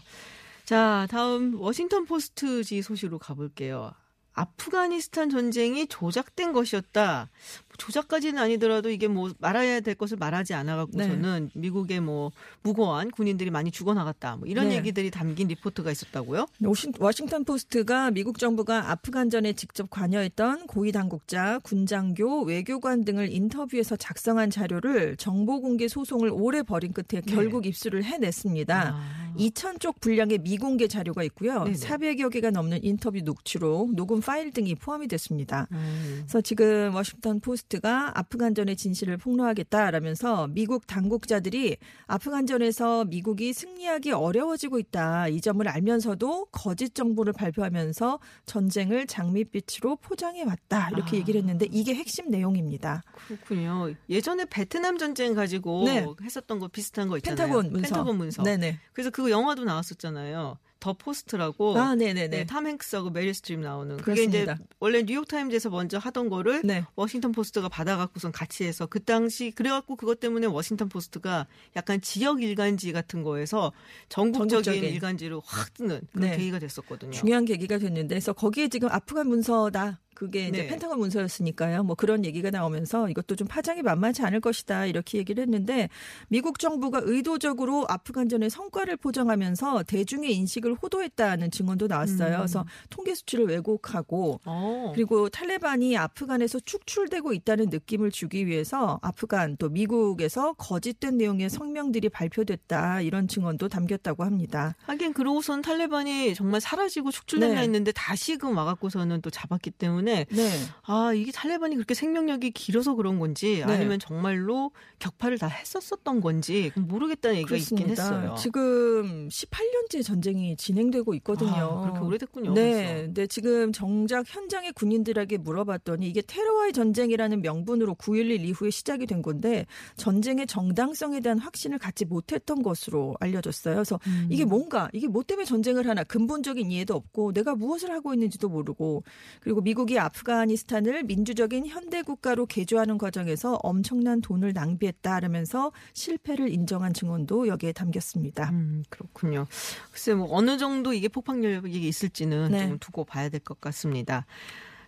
자, 0.65 1.07
다음 1.09 1.59
워싱턴 1.59 2.05
포스트지 2.05 2.81
소식으로 2.81 3.19
가볼게요. 3.19 3.91
아프가니스탄 4.33 5.29
전쟁이 5.29 5.87
조작된 5.87 6.53
것이었다. 6.53 7.29
뭐 7.67 7.75
조작까지는 7.77 8.41
아니더라도 8.41 8.89
이게 8.89 9.07
뭐 9.07 9.31
말해야 9.39 9.79
될 9.79 9.95
것을 9.95 10.17
말하지 10.17 10.53
않아 10.53 10.75
갖고서는 10.77 11.49
미국의 11.55 11.99
뭐 11.99 12.31
무고한 12.63 13.11
군인들이 13.11 13.49
많이 13.49 13.71
죽어나갔다. 13.71 14.37
뭐 14.37 14.47
이런 14.47 14.69
네. 14.69 14.75
얘기들이 14.77 15.09
담긴 15.11 15.47
리포트가 15.47 15.91
있었다고요? 15.91 16.45
워싱- 16.63 16.93
워싱턴 16.99 17.43
포스트가 17.43 18.11
미국 18.11 18.37
정부가 18.39 18.91
아프간전에 18.91 19.53
직접 19.53 19.89
관여했던 19.89 20.67
고위 20.67 20.91
당국자, 20.91 21.59
군장교, 21.63 22.43
외교관 22.43 23.03
등을 23.05 23.31
인터뷰해서 23.31 23.95
작성한 23.95 24.49
자료를 24.49 25.17
정보 25.17 25.59
공개 25.61 25.87
소송을 25.87 26.29
오래 26.33 26.61
벌인 26.63 26.93
끝에 26.93 27.21
결국 27.21 27.65
입수를 27.65 28.03
해냈습니다. 28.03 28.83
네. 28.83 28.89
아. 28.93 29.20
2,000쪽 29.37 29.99
분량의 29.99 30.39
미공개 30.39 30.87
자료가 30.87 31.23
있고요. 31.23 31.63
네네. 31.63 31.77
400여 31.77 32.31
개가 32.31 32.51
넘는 32.51 32.83
인터뷰 32.83 33.19
녹취록, 33.21 33.93
녹음 33.93 34.19
파일 34.19 34.51
등이 34.51 34.75
포함이 34.75 35.07
됐습니다. 35.07 35.67
음. 35.71 36.21
그래서 36.21 36.41
지금 36.41 36.93
워싱턴 36.95 37.39
포스트가 37.39 38.17
아프간전의 38.17 38.75
진실을 38.75 39.17
폭로하겠다라면서 39.17 40.47
미국 40.47 40.87
당국자들이 40.87 41.77
아프간전에서 42.07 43.05
미국이 43.05 43.53
승리하기 43.53 44.11
어려워지고 44.11 44.79
있다. 44.79 45.27
이 45.27 45.41
점을 45.41 45.65
알면서도 45.67 46.45
거짓 46.51 46.95
정보를 46.95 47.33
발표하면서 47.33 48.19
전쟁을 48.45 49.07
장밋빛으로 49.07 49.97
포장해 49.97 50.43
왔다. 50.43 50.89
이렇게 50.91 51.17
아. 51.17 51.19
얘기를 51.19 51.39
했는데 51.41 51.67
이게 51.71 51.93
핵심 51.93 52.29
내용입니다. 52.29 53.03
그렇군요. 53.27 53.93
예전에 54.09 54.45
베트남 54.45 54.97
전쟁 54.97 55.33
가지고 55.33 55.85
네. 55.85 56.05
했었던 56.21 56.59
거 56.59 56.67
비슷한 56.67 57.07
거 57.07 57.17
있잖아요. 57.17 57.37
펜타곤 57.37 57.71
문서. 57.71 57.87
펜타곤 57.87 58.17
문서. 58.17 58.43
네네. 58.43 58.79
그래서 58.93 59.09
그 59.09 59.20
영화도 59.29 59.65
나왔었잖아요. 59.65 60.57
더 60.81 60.93
포스트라고. 60.93 61.77
아, 61.77 61.93
네네네. 61.93 62.27
네, 62.27 62.45
탐 62.45 62.65
행크스하고 62.65 63.11
메릴 63.11 63.35
스트립 63.35 63.59
나오는. 63.59 63.97
그게 63.97 64.23
이제 64.23 64.43
그렇습니다. 64.45 64.75
원래 64.79 65.03
뉴욕 65.03 65.27
타임즈에서 65.27 65.69
먼저 65.69 65.99
하던 65.99 66.27
거를 66.27 66.61
네. 66.63 66.83
워싱턴 66.95 67.31
포스트가 67.31 67.69
받아 67.69 67.97
갖고선 67.97 68.31
같이 68.31 68.63
해서 68.63 68.87
그 68.87 69.03
당시 69.03 69.51
그래 69.51 69.69
갖고 69.69 69.95
그것 69.95 70.19
때문에 70.19 70.47
워싱턴 70.47 70.89
포스트가 70.89 71.45
약간 71.75 72.01
지역 72.01 72.41
일간지 72.41 72.91
같은 72.91 73.21
거에서 73.21 73.71
전국적인, 74.09 74.49
전국적인. 74.49 74.83
일간지로 74.83 75.43
확 75.45 75.71
뜨는 75.75 76.01
그런 76.11 76.31
네. 76.31 76.37
계기가 76.37 76.57
됐었거든요. 76.57 77.11
중요한 77.11 77.45
계기가 77.45 77.77
됐는데 77.77 78.15
그래서 78.15 78.33
거기에 78.33 78.67
지금 78.67 78.89
아프간 78.89 79.27
문서다. 79.27 80.00
그게 80.21 80.49
이제 80.49 80.61
네. 80.61 80.67
펜타곤 80.67 80.99
문서였으니까요. 80.99 81.81
뭐 81.81 81.95
그런 81.95 82.23
얘기가 82.25 82.51
나오면서 82.51 83.09
이것도 83.09 83.35
좀 83.35 83.47
파장이 83.47 83.81
만만치 83.81 84.21
않을 84.21 84.39
것이다. 84.39 84.85
이렇게 84.85 85.17
얘기를 85.17 85.41
했는데 85.41 85.89
미국 86.27 86.59
정부가 86.59 87.01
의도적으로 87.03 87.87
아프간전의 87.89 88.51
성과를 88.51 88.97
포장하면서 88.97 89.81
대중의 89.87 90.35
인식을 90.35 90.75
호도했다는 90.75 91.49
증언도 91.49 91.87
나왔어요. 91.87 92.33
음. 92.33 92.37
그래서 92.37 92.65
통계 92.91 93.15
수치를 93.15 93.47
왜곡하고 93.47 94.41
어. 94.45 94.91
그리고 94.93 95.27
탈레반이 95.27 95.97
아프간에서 95.97 96.59
축출되고 96.59 97.33
있다는 97.33 97.69
느낌을 97.71 98.11
주기 98.11 98.45
위해서 98.45 98.99
아프간 99.01 99.57
또 99.57 99.69
미국에서 99.69 100.53
거짓된 100.53 101.17
내용의 101.17 101.49
성명들이 101.49 102.09
발표됐다 102.09 103.01
이런 103.01 103.27
증언도 103.27 103.69
담겼다고 103.69 104.23
합니다. 104.23 104.75
하긴 104.85 105.13
그러고선 105.13 105.63
탈레반이 105.63 106.35
정말 106.35 106.61
사라지고 106.61 107.09
축출된다 107.09 107.55
네. 107.55 107.61
했는데 107.63 107.91
다시금 107.91 108.55
와갖고서는 108.55 109.23
또 109.23 109.31
잡았기 109.31 109.71
때문에 109.71 110.10
네. 110.29 110.49
아 110.83 111.13
이게 111.13 111.31
탈레반이 111.31 111.75
그렇게 111.75 111.93
생명력이 111.93 112.51
길어서 112.51 112.95
그런 112.95 113.19
건지 113.19 113.63
네. 113.65 113.73
아니면 113.73 113.99
정말로 113.99 114.71
격파를 114.99 115.37
다 115.37 115.47
했었었던 115.47 116.21
건지 116.21 116.71
모르겠다는 116.75 117.37
얘기가 117.37 117.55
있긴 117.55 117.89
했어요. 117.89 118.35
지금 118.37 119.27
18년째 119.29 120.03
전쟁이 120.03 120.55
진행되고 120.55 121.13
있거든요. 121.15 121.51
아, 121.51 121.81
그렇게 121.81 121.99
오래됐군요. 121.99 122.53
네. 122.53 122.71
벌써. 122.71 123.01
근데 123.05 123.27
지금 123.27 123.71
정작 123.71 124.25
현장의 124.27 124.73
군인들에게 124.73 125.37
물어봤더니 125.37 126.07
이게 126.07 126.21
테러와의 126.21 126.73
전쟁이라는 126.73 127.41
명분으로 127.41 127.95
9.11 127.95 128.41
이후에 128.45 128.69
시작이 128.69 129.05
된 129.05 129.21
건데 129.21 129.65
전쟁의 129.97 130.47
정당성에 130.47 131.19
대한 131.19 131.39
확신을 131.39 131.79
갖지 131.79 132.05
못했던 132.05 132.61
것으로 132.61 133.15
알려졌어요. 133.19 133.75
그래서 133.75 133.99
음. 134.07 134.27
이게 134.29 134.45
뭔가 134.45 134.89
이게 134.93 135.07
뭐 135.07 135.23
때문에 135.23 135.45
전쟁을 135.45 135.87
하나 135.87 136.03
근본적인 136.03 136.71
이해도 136.71 136.95
없고 136.95 137.33
내가 137.33 137.55
무엇을 137.55 137.91
하고 137.91 138.13
있는지도 138.13 138.49
모르고 138.49 139.03
그리고 139.39 139.61
미국이 139.61 139.97
아프가니스탄을 140.01 141.03
민주적인 141.03 141.65
현대 141.67 142.01
국가로 142.01 142.45
개조하는 142.45 142.97
과정에서 142.97 143.59
엄청난 143.63 144.21
돈을 144.21 144.53
낭비했다라면서 144.53 145.71
실패를 145.93 146.49
인정한 146.49 146.93
증언도 146.93 147.47
여기에 147.47 147.73
담겼습니다. 147.73 148.49
음, 148.51 148.83
그렇군요. 148.89 149.47
글쎄 149.91 150.13
뭐 150.13 150.27
어느 150.31 150.57
정도 150.57 150.93
이게 150.93 151.07
폭발력이 151.07 151.87
있을지는 151.87 152.51
네. 152.51 152.67
좀 152.67 152.79
두고 152.79 153.03
봐야 153.05 153.29
될 153.29 153.41
것 153.41 153.59
같습니다. 153.61 154.25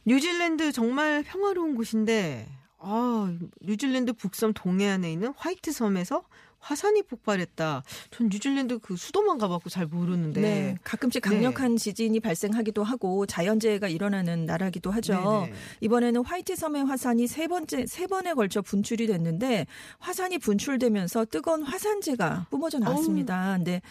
뉴질랜드 0.05 0.71
정말 0.71 1.23
평화로운 1.23 1.75
곳인데 1.75 2.47
아, 2.79 3.33
뉴질랜드 3.61 4.13
북섬 4.13 4.53
동해안에 4.53 5.11
있는 5.11 5.33
화이트 5.37 5.71
섬에서 5.71 6.23
화산이 6.63 7.03
폭발했다. 7.03 7.83
전 8.09 8.29
뉴질랜드 8.31 8.79
그 8.79 8.95
수도만 8.95 9.37
가봤고 9.37 9.69
잘 9.69 9.85
모르는데. 9.85 10.41
네, 10.41 10.77
가끔씩 10.83 11.21
강력한 11.21 11.75
지진이 11.75 12.21
발생하기도 12.21 12.83
하고 12.83 13.25
자연재해가 13.25 13.89
일어나는 13.89 14.45
나라기도 14.45 14.89
하죠. 14.91 15.13
네네. 15.45 15.53
이번에는 15.81 16.23
화이트 16.25 16.55
섬의 16.55 16.85
화산이 16.85 17.27
세 17.27 17.47
번째 17.47 17.85
세 17.85 18.07
번에 18.07 18.33
걸쳐 18.33 18.61
분출이 18.61 19.07
됐는데 19.07 19.67
화산이 19.99 20.37
분출되면서 20.37 21.25
뜨거운 21.25 21.63
화산재가 21.63 22.47
뿜어져 22.49 22.79
나왔습니다. 22.79 23.55
근데 23.57 23.81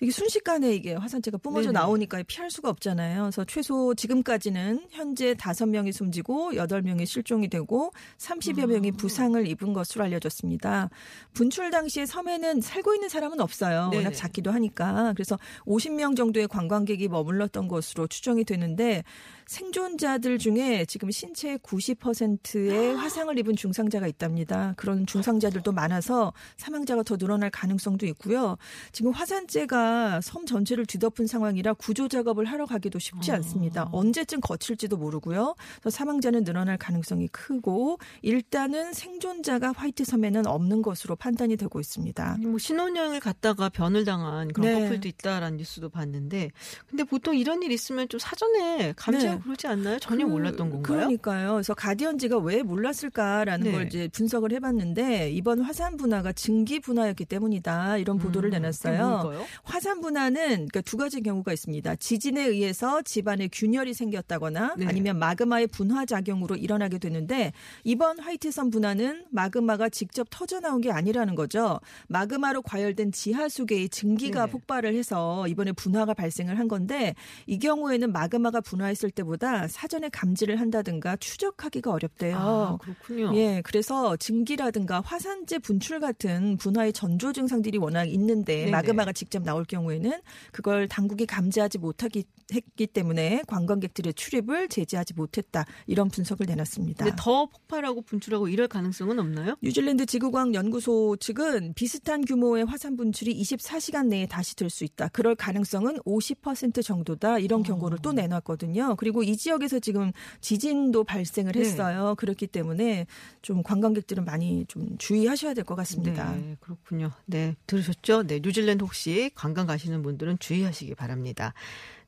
이게 0.00 0.10
순식간에 0.10 0.74
이게 0.74 0.94
화산재가 0.94 1.38
뿜어져 1.38 1.68
네네. 1.68 1.72
나오니까 1.72 2.22
피할 2.26 2.50
수가 2.50 2.68
없잖아요. 2.70 3.22
그래서 3.22 3.44
최소 3.44 3.94
지금까지는 3.94 4.86
현재 4.90 5.34
다섯 5.34 5.66
명이 5.66 5.92
숨지고 5.92 6.56
여덟 6.56 6.82
명이 6.82 7.06
실종이 7.06 7.48
되고 7.48 7.92
30여 8.18 8.66
명이 8.66 8.92
아. 8.94 8.96
부상을 8.96 9.46
입은 9.46 9.72
것으로 9.72 10.04
알려졌습니다. 10.04 10.90
분출 11.32 11.70
당시에 11.70 12.06
섬에는 12.06 12.60
살고 12.60 12.94
있는 12.94 13.08
사람은 13.08 13.40
없어요. 13.40 13.90
네네. 13.90 13.96
워낙 13.96 14.16
작기도 14.16 14.50
하니까. 14.50 15.12
그래서 15.14 15.38
50명 15.66 16.16
정도의 16.16 16.48
관광객이 16.48 17.08
머물렀던 17.08 17.68
것으로 17.68 18.06
추정이 18.06 18.44
되는데 18.44 19.04
생존자들 19.46 20.38
중에 20.38 20.84
지금 20.86 21.10
신체의 21.10 21.58
90%의 21.58 22.96
화상을 22.96 23.38
입은 23.38 23.56
중상자가 23.56 24.06
있답니다. 24.06 24.74
그런 24.76 25.06
중상자들도 25.06 25.72
많아서 25.72 26.32
사망자가 26.56 27.02
더 27.02 27.16
늘어날 27.16 27.50
가능성도 27.50 28.06
있고요. 28.06 28.56
지금 28.92 29.12
화산재가 29.12 30.20
섬 30.22 30.46
전체를 30.46 30.86
뒤덮은 30.86 31.26
상황이라 31.26 31.74
구조 31.74 32.08
작업을 32.08 32.44
하러 32.46 32.66
가기도 32.66 32.98
쉽지 32.98 33.32
않습니다. 33.32 33.88
언제쯤 33.92 34.40
거칠지도 34.40 34.96
모르고요. 34.96 35.54
사망자는 35.88 36.44
늘어날 36.44 36.76
가능성이 36.78 37.28
크고 37.28 37.98
일단은 38.22 38.92
생존자가 38.92 39.72
화이트 39.72 40.04
섬에는 40.04 40.46
없는 40.46 40.82
것으로 40.82 41.16
판단이 41.16 41.56
되고 41.56 41.80
있습니다. 41.80 42.38
뭐 42.40 42.58
신혼여행을 42.58 43.20
갔다가 43.20 43.68
변을 43.68 44.04
당한 44.04 44.52
그런 44.52 44.72
네. 44.72 44.80
커플도 44.80 45.08
있다라는 45.08 45.58
뉴스도 45.58 45.88
봤는데 45.88 46.50
근데 46.88 47.04
보통 47.04 47.36
이런 47.36 47.62
일 47.62 47.72
있으면 47.72 48.08
좀 48.08 48.18
사전에 48.18 48.92
감지하고 48.96 49.33
네. 49.34 49.40
그러지 49.42 49.66
않나요? 49.66 49.98
전혀 49.98 50.24
그- 50.26 50.30
몰랐던 50.30 50.70
건가요? 50.70 50.82
그러니까요. 50.98 51.52
그래서 51.54 51.74
가디언지가 51.74 52.38
왜 52.38 52.62
몰랐을까라는 52.62 53.64
네. 53.66 53.72
걸 53.72 53.86
이제 53.86 54.08
분석을 54.12 54.52
해봤는데 54.52 55.30
이번 55.32 55.60
화산 55.60 55.96
분화가 55.96 56.32
증기 56.32 56.80
분화였기 56.80 57.24
때문이다 57.24 57.98
이런 57.98 58.18
보도를 58.18 58.50
음, 58.50 58.52
내놨어요. 58.52 59.44
화산 59.64 60.00
분화는 60.00 60.46
그러니까 60.68 60.80
두 60.82 60.96
가지 60.96 61.20
경우가 61.20 61.52
있습니다. 61.52 61.96
지진에 61.96 62.44
의해서 62.46 63.02
집안에 63.02 63.48
균열이 63.52 63.94
생겼다거나 63.94 64.74
네. 64.78 64.86
아니면 64.86 65.18
마그마의 65.18 65.66
분화 65.68 66.06
작용으로 66.06 66.56
일어나게 66.56 66.98
되는데 66.98 67.52
이번 67.82 68.18
화이트선 68.18 68.70
분화는 68.70 69.24
마그마가 69.30 69.88
직접 69.88 70.26
터져 70.30 70.60
나온 70.60 70.80
게 70.80 70.90
아니라는 70.90 71.34
거죠. 71.34 71.80
마그마로 72.08 72.62
과열된 72.62 73.12
지하 73.12 73.48
수계의 73.48 73.88
증기가 73.88 74.40
네네. 74.42 74.52
폭발을 74.52 74.94
해서 74.94 75.46
이번에 75.48 75.72
분화가 75.72 76.14
발생을 76.14 76.58
한 76.58 76.68
건데 76.68 77.14
이 77.46 77.58
경우에는 77.58 78.12
마그마가 78.12 78.60
분화했을 78.60 79.10
때 79.10 79.22
보다 79.24 79.66
사전에 79.66 80.08
감지를 80.10 80.60
한다든가 80.60 81.16
추적하기가 81.16 81.90
어렵대요. 81.90 82.36
아, 82.36 82.76
그렇군요. 82.80 83.34
예, 83.36 83.62
그래서 83.64 84.16
증기라든가 84.16 85.00
화산재 85.00 85.58
분출 85.60 86.00
같은 86.00 86.56
분화의 86.58 86.92
전조 86.92 87.32
증상들이 87.32 87.78
워낙 87.78 88.04
있는데 88.04 88.56
네네. 88.56 88.70
마그마가 88.70 89.12
직접 89.12 89.42
나올 89.42 89.64
경우에는 89.64 90.20
그걸 90.52 90.86
당국이 90.88 91.24
감지하지 91.26 91.78
못하기 91.78 92.24
했기 92.52 92.86
때문에 92.86 93.42
관광객들의 93.46 94.12
출입을 94.14 94.68
제지하지 94.68 95.14
못했다 95.14 95.64
이런 95.86 96.10
분석을 96.10 96.44
내놨습니다. 96.46 97.06
더 97.16 97.46
폭발하고 97.46 98.02
분출하고 98.02 98.48
이럴 98.48 98.68
가능성은 98.68 99.18
없나요? 99.18 99.56
뉴질랜드 99.62 100.04
지구과학 100.04 100.52
연구소 100.52 101.16
측은 101.16 101.72
비슷한 101.74 102.22
규모의 102.24 102.66
화산 102.66 102.96
분출이 102.96 103.40
24시간 103.40 104.08
내에 104.08 104.26
다시 104.26 104.54
될 104.56 104.68
수 104.74 104.84
있다. 104.84 105.08
그럴 105.08 105.34
가능성은 105.36 106.00
50% 106.00 106.82
정도다. 106.82 107.38
이런 107.38 107.62
경고를 107.62 107.98
또 108.02 108.12
내놨거든요. 108.12 108.96
그리고 108.96 109.13
이 109.22 109.36
지역에서 109.36 109.78
지금 109.80 110.12
지진도 110.40 111.04
발생을 111.04 111.52
네. 111.52 111.60
했어요. 111.60 112.14
그렇기 112.16 112.46
때문에 112.46 113.06
좀 113.42 113.62
관광객들은 113.62 114.24
많이 114.24 114.64
좀 114.66 114.96
주의하셔야 114.98 115.52
될 115.52 115.64
것 115.64 115.74
같습니다. 115.76 116.32
네, 116.34 116.56
그렇군요. 116.60 117.10
네, 117.26 117.56
들으셨죠? 117.66 118.24
네, 118.26 118.40
뉴질랜드 118.42 118.84
혹시 118.84 119.30
관광 119.34 119.66
가시는 119.66 120.02
분들은 120.02 120.38
주의하시기 120.38 120.94
바랍니다. 120.94 121.54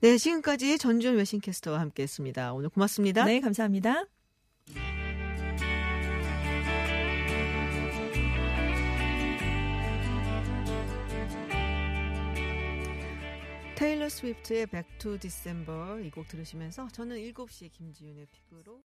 네, 0.01 0.19
지금까지 0.19 0.79
전주현 0.79 1.17
외신캐스터와 1.17 1.81
함께했습니다. 1.81 2.53
오늘 2.53 2.69
고맙습니다. 2.69 3.25
네, 3.25 3.41
감사합니다. 3.41 4.05
테일러 13.77 14.09
스위프트의 14.09 14.67
Back 14.67 14.99
to 14.99 15.19
December 15.19 16.01
이 16.03 16.11
곡 16.11 16.27
들으시면서 16.29 16.89
저는 16.93 17.17
7시에 17.17 17.71
김지윤의 17.73 18.27
픽으로 18.33 18.75